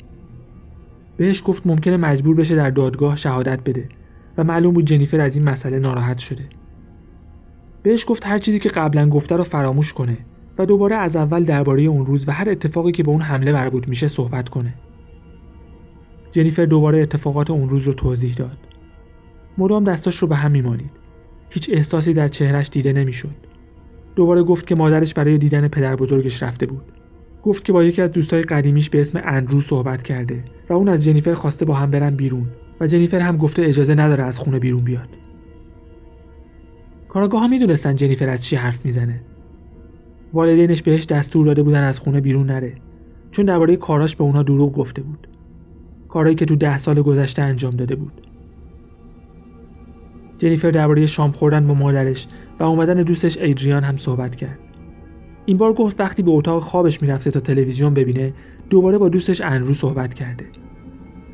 بهش 1.17 1.43
گفت 1.47 1.67
ممکنه 1.67 1.97
مجبور 1.97 2.37
بشه 2.37 2.57
در 2.57 2.71
دادگاه 2.71 3.17
شهادت 3.17 3.61
بده 3.65 3.89
و 4.39 4.45
معلوم 4.45 4.75
بود 4.75 4.85
جنیفر 4.85 5.21
از 5.21 5.37
این 5.37 5.49
مسئله 5.49 5.79
ناراحت 5.79 6.19
شده. 6.19 6.45
بهش 7.83 8.05
گفت 8.09 8.27
هر 8.27 8.39
چیزی 8.39 8.59
که 8.59 8.69
قبلا 8.69 9.09
گفته 9.09 9.37
رو 9.37 9.45
فراموش 9.45 9.93
کنه 9.93 10.17
و 10.59 10.67
دوباره 10.67 10.97
از 10.97 11.17
اول 11.17 11.45
درباره 11.45 11.83
اون 11.83 12.07
روز 12.07 12.29
و 12.29 12.33
هر 12.33 12.51
اتفاقی 12.51 12.93
که 12.93 13.03
به 13.03 13.11
اون 13.11 13.21
حمله 13.21 13.53
مربوط 13.53 13.89
میشه 13.89 14.09
صحبت 14.09 14.49
کنه. 14.49 14.75
جنیفر 16.33 16.65
دوباره 16.65 17.03
اتفاقات 17.03 17.51
اون 17.51 17.69
روز 17.69 17.83
رو 17.83 17.93
توضیح 17.93 18.35
داد. 18.35 18.59
مدام 19.59 19.85
دستاش 19.85 20.17
رو 20.17 20.29
به 20.29 20.37
هم 20.37 20.51
میمالید. 20.51 20.91
هیچ 21.51 21.71
احساسی 21.73 22.13
در 22.13 22.29
چهرش 22.29 22.69
دیده 22.69 22.93
نمی‌شد. 22.93 23.35
دوباره 24.17 24.43
گفت 24.43 24.67
که 24.67 24.75
مادرش 24.75 25.15
برای 25.15 25.39
دیدن 25.39 25.69
پدر 25.69 25.97
بزرگش 25.97 26.43
رفته 26.43 26.67
بود. 26.67 26.85
گفت 27.43 27.65
که 27.65 27.73
با 27.73 27.85
یکی 27.85 28.03
از 28.03 28.13
دوستای 28.13 28.43
قدیمیش 28.43 28.91
به 28.91 29.01
اسم 29.01 29.21
اندرو 29.25 29.61
صحبت 29.61 30.03
کرده 30.03 30.45
و 30.69 30.73
اون 30.73 30.89
از 30.89 31.05
جنیفر 31.05 31.35
خواسته 31.35 31.65
با 31.65 31.75
هم 31.75 31.91
برن 31.91 32.17
بیرون 32.17 32.47
و 32.81 32.87
جنیفر 32.87 33.21
هم 33.21 33.37
گفته 33.37 33.63
اجازه 33.63 33.95
نداره 33.95 34.25
از 34.25 34.39
خونه 34.39 34.59
بیرون 34.59 34.85
بیاد. 34.85 35.09
کاراگاه 37.09 37.41
ها 37.41 37.49
می‌دونستن 37.49 37.95
جنیفر 37.95 38.29
از 38.29 38.45
چی 38.45 38.57
حرف 38.57 38.85
می‌زنه. 38.85 39.21
والدینش 40.33 40.83
بهش 40.83 41.07
دستور 41.07 41.47
داده 41.47 41.63
بودن 41.63 41.83
از 41.85 41.99
خونه 41.99 42.21
بیرون 42.21 42.47
نره 42.47 42.73
چون 43.31 43.45
درباره 43.45 43.77
کاراش 43.77 44.17
به 44.17 44.25
اونها 44.25 44.43
دروغ 44.43 44.73
گفته 44.73 45.03
بود. 45.03 45.29
کارهایی 46.09 46.37
که 46.37 46.45
تو 46.45 46.57
ده 46.57 46.79
سال 46.79 47.03
گذشته 47.03 47.43
انجام 47.43 47.77
داده 47.77 47.97
بود. 47.97 48.13
جنیفر 50.39 50.71
درباره 50.71 51.07
شام 51.07 51.33
خوردن 51.33 51.67
با 51.67 51.75
مادرش 51.75 52.27
و 52.61 52.63
اومدن 52.63 53.03
دوستش 53.03 53.39
ایدریان 53.39 53.85
هم 53.85 53.97
صحبت 53.97 54.37
کرد. 54.37 54.59
این 55.47 55.57
بار 55.57 55.73
گفت 55.73 56.01
وقتی 56.01 56.23
به 56.23 56.31
اتاق 56.31 56.63
خوابش 56.63 57.03
می‌رفته 57.03 57.31
تا 57.31 57.41
تلویزیون 57.41 57.95
ببینه 57.95 58.33
دوباره 58.71 58.99
با 58.99 59.09
دوستش 59.09 59.41
انرو 59.41 59.75
صحبت 59.75 60.15
کرده. 60.15 60.45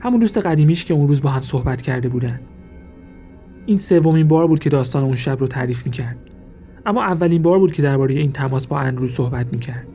همون 0.00 0.21
دوست 0.21 0.38
قدیمیش 0.38 0.85
که 0.85 0.95
اون 0.95 1.09
روز 1.09 1.23
با 1.23 1.30
هم 1.30 1.40
صحبت 1.40 1.83
کرده 1.83 2.09
بودن. 2.09 2.40
این 3.66 3.78
سومین 3.78 4.28
بار 4.28 4.47
بود 4.47 4.59
که 4.59 4.71
داستان 4.71 5.04
اون 5.04 5.14
شب 5.14 5.40
رو 5.40 5.47
تعریف 5.47 5.87
می‌کرد. 5.87 6.16
اما 6.87 7.04
اولین 7.04 7.42
بار 7.42 7.59
بود 7.59 7.73
که 7.73 7.83
درباره 7.83 8.14
این 8.14 8.33
تماس 8.33 8.66
با 8.66 8.78
انرو 8.78 9.07
صحبت 9.07 9.52
می‌کرد. 9.52 9.87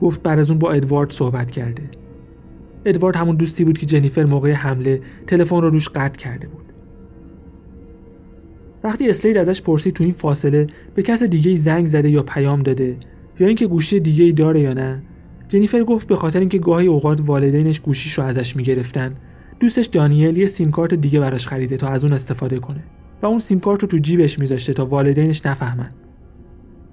گفت 0.00 0.22
بعد 0.22 0.38
از 0.38 0.50
اون 0.50 0.58
با 0.58 0.72
ادوارد 0.72 1.10
صحبت 1.10 1.50
کرده. 1.50 1.82
ادوارد 2.84 3.16
همون 3.16 3.36
دوستی 3.36 3.64
بود 3.64 3.78
که 3.78 3.86
جنیفر 3.86 4.24
موقع 4.24 4.52
حمله 4.52 5.00
تلفن 5.26 5.60
رو 5.60 5.70
روش 5.70 5.88
قطع 5.88 6.18
کرده 6.18 6.46
بود. 6.46 6.64
وقتی 8.84 9.08
اسلید 9.08 9.36
ازش 9.36 9.62
پرسید 9.62 9.94
تو 9.94 10.04
این 10.04 10.12
فاصله 10.12 10.66
به 10.94 11.02
کس 11.02 11.22
دیگه 11.22 11.56
زنگ 11.56 11.86
زده 11.86 12.10
یا 12.10 12.22
پیام 12.22 12.62
داده 12.62 12.96
یا 13.40 13.46
اینکه 13.46 13.66
گوشی 13.66 14.00
دیگه 14.00 14.24
ای 14.24 14.32
داره 14.32 14.60
یا 14.60 14.72
نه 14.72 15.02
جنیفر 15.48 15.84
گفت 15.84 16.06
به 16.06 16.16
خاطر 16.16 16.40
اینکه 16.40 16.58
گاهی 16.58 16.86
اوقات 16.86 17.20
والدینش 17.26 17.80
گوشیش 17.80 18.12
رو 18.12 18.24
ازش 18.24 18.56
می‌گرفتن 18.56 19.14
دوستش 19.60 19.86
دانیل 19.86 20.36
یه 20.36 20.46
سیم 20.46 20.70
کارت 20.70 20.94
دیگه 20.94 21.20
براش 21.20 21.48
خریده 21.48 21.76
تا 21.76 21.88
از 21.88 22.04
اون 22.04 22.12
استفاده 22.12 22.58
کنه 22.58 22.82
و 23.22 23.26
اون 23.26 23.38
سیم 23.38 23.60
کارت 23.60 23.82
رو 23.82 23.88
تو 23.88 23.98
جیبش 23.98 24.38
میذاشته 24.38 24.72
تا 24.72 24.86
والدینش 24.86 25.46
نفهمن. 25.46 25.90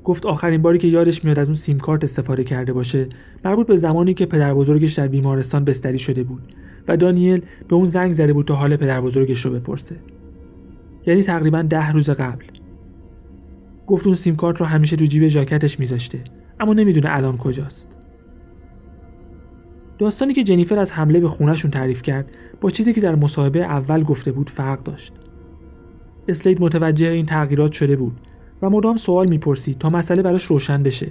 گفت 0.03 0.25
آخرین 0.25 0.61
باری 0.61 0.77
که 0.77 0.87
یادش 0.87 1.25
میاد 1.25 1.39
از 1.39 1.47
اون 1.47 1.55
سیم 1.55 1.77
کارت 1.77 2.03
استفاده 2.03 2.43
کرده 2.43 2.73
باشه 2.73 3.07
مربوط 3.45 3.67
به 3.67 3.75
زمانی 3.75 4.13
که 4.13 4.25
پدر 4.25 4.53
بزرگش 4.53 4.93
در 4.93 5.07
بیمارستان 5.07 5.65
بستری 5.65 5.99
شده 5.99 6.23
بود 6.23 6.41
و 6.87 6.97
دانیل 6.97 7.41
به 7.67 7.75
اون 7.75 7.87
زنگ 7.87 8.13
زده 8.13 8.33
بود 8.33 8.45
تا 8.45 8.55
حال 8.55 8.75
پدر 8.75 9.01
بزرگش 9.01 9.45
رو 9.45 9.51
بپرسه. 9.51 9.95
یعنی 11.07 11.23
تقریبا 11.23 11.61
ده 11.61 11.91
روز 11.91 12.09
قبل. 12.09 12.45
گفت 13.87 14.05
اون 14.05 14.15
سیم 14.15 14.35
کارت 14.35 14.57
رو 14.57 14.65
همیشه 14.65 14.95
تو 14.95 15.05
جیب 15.05 15.27
ژاکتش 15.27 15.79
میذاشته 15.79 16.19
اما 16.59 16.73
نمی‌دونه 16.73 17.07
الان 17.11 17.37
کجاست. 17.37 17.98
داستانی 19.99 20.33
که 20.33 20.43
جنیفر 20.43 20.79
از 20.79 20.91
حمله 20.91 21.19
به 21.19 21.27
خونهشون 21.27 21.71
تعریف 21.71 22.01
کرد 22.01 22.31
با 22.61 22.69
چیزی 22.69 22.93
که 22.93 23.01
در 23.01 23.15
مصاحبه 23.15 23.63
اول 23.63 24.03
گفته 24.03 24.31
بود 24.31 24.49
فرق 24.49 24.83
داشت. 24.83 25.13
اسلید 26.27 26.61
متوجه 26.61 27.07
این 27.07 27.25
تغییرات 27.25 27.71
شده 27.71 27.95
بود 27.95 28.21
و 28.61 28.69
مدام 28.69 28.95
سوال 28.95 29.29
می‌پرسید 29.29 29.77
تا 29.77 29.89
مسئله 29.89 30.21
براش 30.21 30.43
روشن 30.43 30.83
بشه. 30.83 31.09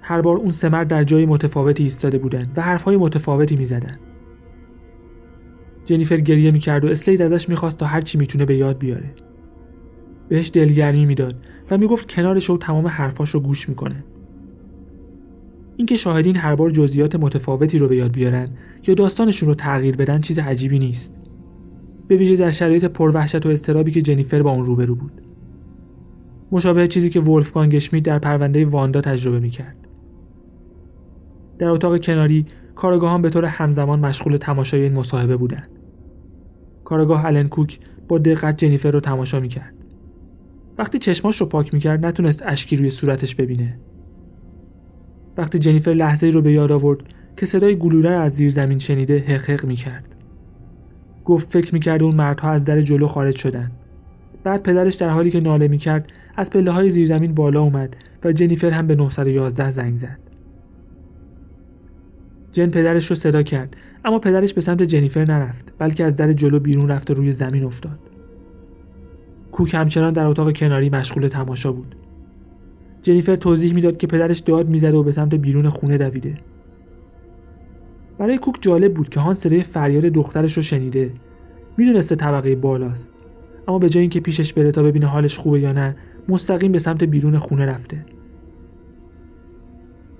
هر 0.00 0.20
بار 0.20 0.36
اون 0.36 0.50
سمر 0.50 0.84
در 0.84 1.04
جای 1.04 1.26
متفاوتی 1.26 1.82
ایستاده 1.82 2.18
بودن 2.18 2.52
و 2.56 2.62
حرفهای 2.62 2.96
متفاوتی 2.96 3.56
می‌زدن. 3.56 3.98
جنیفر 5.84 6.16
گریه 6.16 6.50
می‌کرد 6.50 6.84
و 6.84 6.88
اسلید 6.88 7.22
ازش 7.22 7.48
می‌خواست 7.48 7.78
تا 7.78 7.86
هرچی 7.86 8.18
می‌تونه 8.18 8.44
به 8.44 8.56
یاد 8.56 8.78
بیاره. 8.78 9.14
بهش 10.28 10.50
دلگرمی 10.54 11.06
می‌داد 11.06 11.34
و 11.70 11.78
می‌گفت 11.78 12.12
کنارش 12.12 12.50
و 12.50 12.58
تمام 12.58 12.86
حرفاش 12.86 13.30
رو 13.30 13.40
گوش 13.40 13.68
می‌کنه. 13.68 14.04
اینکه 15.76 15.96
شاهدین 15.96 16.36
هر 16.36 16.54
بار 16.54 16.70
جزئیات 16.70 17.16
متفاوتی 17.16 17.78
رو 17.78 17.88
به 17.88 17.96
یاد 17.96 18.12
بیارن 18.12 18.48
یا 18.86 18.94
داستانشون 18.94 19.48
رو 19.48 19.54
تغییر 19.54 19.96
بدن 19.96 20.20
چیز 20.20 20.38
عجیبی 20.38 20.78
نیست. 20.78 21.18
به 22.08 22.16
ویژه 22.16 22.36
در 22.36 22.50
شرایط 22.50 22.84
پروحشت 22.84 23.46
و 23.46 23.48
استرابی 23.48 23.90
که 23.90 24.02
جنیفر 24.02 24.42
با 24.42 24.50
اون 24.52 24.64
روبرو 24.64 24.94
بود. 24.94 25.12
مشابه 26.52 26.86
چیزی 26.86 27.10
که 27.10 27.20
ولفگانگ 27.20 27.74
اشمیت 27.74 28.04
در 28.04 28.18
پرونده 28.18 28.66
واندا 28.66 29.00
تجربه 29.00 29.40
می‌کرد. 29.40 29.76
در 31.58 31.68
اتاق 31.68 32.00
کناری 32.00 32.46
کارگاهان 32.74 33.22
به 33.22 33.30
طور 33.30 33.44
همزمان 33.44 34.00
مشغول 34.00 34.36
تماشای 34.36 34.82
این 34.82 34.92
مصاحبه 34.92 35.36
بودند. 35.36 35.68
کارگاه 36.84 37.24
الن 37.24 37.48
کوک 37.48 37.78
با 38.08 38.18
دقت 38.18 38.56
جنیفر 38.56 38.90
رو 38.90 39.00
تماشا 39.00 39.40
می‌کرد. 39.40 39.74
وقتی 40.78 40.98
چشماش 40.98 41.40
رو 41.40 41.46
پاک 41.46 41.74
می‌کرد 41.74 42.06
نتونست 42.06 42.42
اشکی 42.46 42.76
روی 42.76 42.90
صورتش 42.90 43.34
ببینه. 43.34 43.78
وقتی 45.36 45.58
جنیفر 45.58 45.90
لحظه 45.90 46.30
رو 46.30 46.42
به 46.42 46.52
یاد 46.52 46.72
آورد 46.72 47.00
که 47.36 47.46
صدای 47.46 47.76
گلوله 47.76 48.10
از 48.10 48.32
زیر 48.32 48.50
زمین 48.50 48.78
شنیده 48.78 49.18
حقق 49.18 49.66
می‌کرد. 49.66 50.04
گفت 51.24 51.48
فکر 51.48 51.74
می‌کرد 51.74 52.02
اون 52.02 52.14
مردها 52.14 52.50
از 52.50 52.64
در 52.64 52.80
جلو 52.80 53.06
خارج 53.06 53.36
شدن. 53.36 53.70
بعد 54.44 54.62
پدرش 54.62 54.94
در 54.94 55.08
حالی 55.08 55.30
که 55.30 55.40
ناله 55.40 55.68
می‌کرد 55.68 56.12
از 56.36 56.50
پله 56.50 56.70
های 56.70 56.90
زیرزمین 56.90 57.34
بالا 57.34 57.60
اومد 57.60 57.96
و 58.24 58.32
جنیفر 58.32 58.70
هم 58.70 58.86
به 58.86 58.94
911 58.94 59.70
زنگ 59.70 59.96
زد. 59.96 60.18
جن 62.52 62.70
پدرش 62.70 63.06
رو 63.06 63.16
صدا 63.16 63.42
کرد 63.42 63.76
اما 64.04 64.18
پدرش 64.18 64.54
به 64.54 64.60
سمت 64.60 64.82
جنیفر 64.82 65.24
نرفت 65.24 65.72
بلکه 65.78 66.04
از 66.04 66.16
در 66.16 66.32
جلو 66.32 66.58
بیرون 66.58 66.88
رفت 66.88 67.10
و 67.10 67.14
روی 67.14 67.32
زمین 67.32 67.64
افتاد. 67.64 67.98
کوک 69.52 69.74
همچنان 69.74 70.12
در 70.12 70.26
اتاق 70.26 70.52
کناری 70.52 70.90
مشغول 70.90 71.28
تماشا 71.28 71.72
بود. 71.72 71.94
جنیفر 73.02 73.36
توضیح 73.36 73.74
می‌داد 73.74 73.96
که 73.96 74.06
پدرش 74.06 74.38
داد 74.38 74.68
می‌زد 74.68 74.94
و 74.94 75.02
به 75.02 75.10
سمت 75.10 75.34
بیرون 75.34 75.68
خونه 75.68 75.98
دویده. 75.98 76.34
برای 78.18 78.38
کوک 78.38 78.54
جالب 78.60 78.94
بود 78.94 79.08
که 79.08 79.20
هان 79.20 79.34
صدای 79.34 79.62
فریاد 79.62 80.04
دخترش 80.04 80.56
رو 80.56 80.62
شنیده. 80.62 81.14
می‌دونسته 81.76 82.16
طبقه 82.16 82.56
بالاست. 82.56 83.12
اما 83.68 83.78
به 83.78 83.88
جای 83.88 84.00
اینکه 84.00 84.20
پیشش 84.20 84.52
بره 84.52 84.72
تا 84.72 84.82
ببینه 84.82 85.06
حالش 85.06 85.38
خوبه 85.38 85.60
یا 85.60 85.72
نه 85.72 85.96
مستقیم 86.28 86.72
به 86.72 86.78
سمت 86.78 87.04
بیرون 87.04 87.38
خونه 87.38 87.66
رفته. 87.66 88.06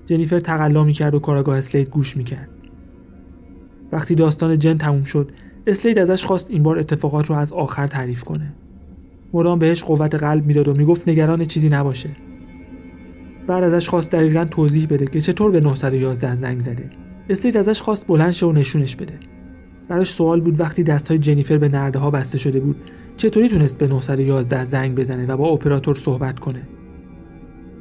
جنیفر 0.05 0.39
تقلا 0.39 0.83
می‌کرد 0.83 1.15
و 1.15 1.19
کاراگاه 1.19 1.57
اسلید 1.57 1.89
گوش 1.89 2.17
می‌کرد. 2.17 2.49
وقتی 3.91 4.15
داستان 4.15 4.59
جن 4.59 4.77
تموم 4.77 5.03
شد 5.03 5.31
اسلید 5.67 5.99
ازش 5.99 6.25
خواست 6.25 6.51
این 6.51 6.63
بار 6.63 6.79
اتفاقات 6.79 7.25
رو 7.25 7.35
از 7.35 7.53
آخر 7.53 7.87
تعریف 7.87 8.23
کنه. 8.23 8.53
مدام 9.33 9.59
بهش 9.59 9.83
قوت 9.83 10.15
قلب 10.15 10.45
می‌داد 10.45 10.67
و 10.67 10.73
می‌گفت 10.73 11.09
نگران 11.09 11.45
چیزی 11.45 11.69
نباشه. 11.69 12.09
بعد 13.47 13.63
ازش 13.63 13.89
خواست 13.89 14.11
دقیقا 14.11 14.45
توضیح 14.45 14.87
بده 14.87 15.05
که 15.05 15.21
چطور 15.21 15.51
به 15.51 15.59
911 15.59 16.35
زنگ 16.35 16.59
زده. 16.59 16.89
اسلید 17.29 17.57
ازش 17.57 17.81
خواست 17.81 18.07
بلند 18.07 18.31
شه 18.31 18.45
و 18.45 18.51
نشونش 18.51 18.95
بده. 18.95 19.13
براش 19.87 20.11
سوال 20.11 20.41
بود 20.41 20.59
وقتی 20.59 20.83
دستهای 20.83 21.17
جنیفر 21.17 21.57
به 21.57 21.69
نرده 21.69 21.99
ها 21.99 22.11
بسته 22.11 22.37
شده 22.37 22.59
بود 22.59 22.75
چطوری 23.17 23.49
تونست 23.49 23.77
به 23.77 23.87
911 23.87 24.65
زنگ 24.65 24.95
بزنه 24.95 25.25
و 25.25 25.37
با 25.37 25.49
اپراتور 25.49 25.95
صحبت 25.95 26.39
کنه؟ 26.39 26.61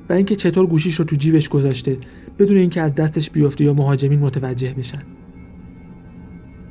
و 0.08 0.12
اینکه 0.12 0.36
چطور 0.36 0.66
گوشیش 0.66 0.94
رو 0.94 1.04
تو 1.04 1.16
جیبش 1.16 1.48
گذاشته 1.48 1.98
بدون 2.38 2.56
اینکه 2.56 2.80
از 2.80 2.94
دستش 2.94 3.30
بیفته 3.30 3.64
یا 3.64 3.72
مهاجمین 3.72 4.18
متوجه 4.18 4.74
بشن. 4.74 5.02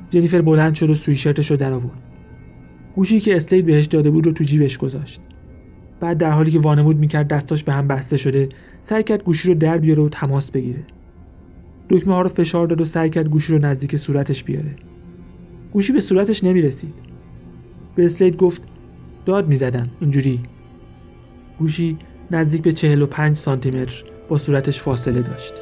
جنیفر 0.09 0.41
بلند 0.41 0.75
شد 0.75 0.89
و 0.89 0.95
سویشرتش 0.95 1.51
رو 1.51 1.57
در 1.57 1.73
آورد 1.73 2.01
گوشی 2.95 3.19
که 3.19 3.35
استید 3.35 3.65
بهش 3.65 3.85
داده 3.85 4.09
بود 4.09 4.25
رو 4.25 4.31
تو 4.31 4.43
جیبش 4.43 4.77
گذاشت. 4.77 5.21
بعد 6.01 6.17
در 6.17 6.31
حالی 6.31 6.51
که 6.51 6.59
وانمود 6.59 6.97
می‌کرد 6.97 7.27
دستاش 7.27 7.63
به 7.63 7.73
هم 7.73 7.87
بسته 7.87 8.17
شده 8.17 8.49
سعی 8.81 9.03
کرد 9.03 9.23
گوشی 9.23 9.47
رو 9.47 9.55
در 9.55 9.77
بیاره 9.77 10.03
و 10.03 10.09
تماس 10.09 10.51
بگیره. 10.51 10.83
دکمه 11.89 12.13
ها 12.13 12.21
رو 12.21 12.29
فشار 12.29 12.67
داد 12.67 12.81
و 12.81 12.85
سعی 12.85 13.09
کرد 13.09 13.29
گوشی 13.29 13.53
رو 13.53 13.59
نزدیک 13.59 13.95
صورتش 13.95 14.43
بیاره. 14.43 14.75
گوشی 15.73 15.93
به 15.93 15.99
صورتش 15.99 16.43
نمی‌رسید. 16.43 16.93
اسلید 17.97 18.37
گفت 18.37 18.61
داد 19.25 19.47
می‌زدم 19.47 19.89
اینجوری. 20.01 20.39
گوشی 21.59 21.97
نزدیک 22.31 22.61
به 22.61 22.71
45 22.71 23.37
سانتی 23.37 23.71
متر 23.71 24.03
با 24.29 24.37
صورتش 24.37 24.81
فاصله 24.81 25.21
داشت. 25.21 25.53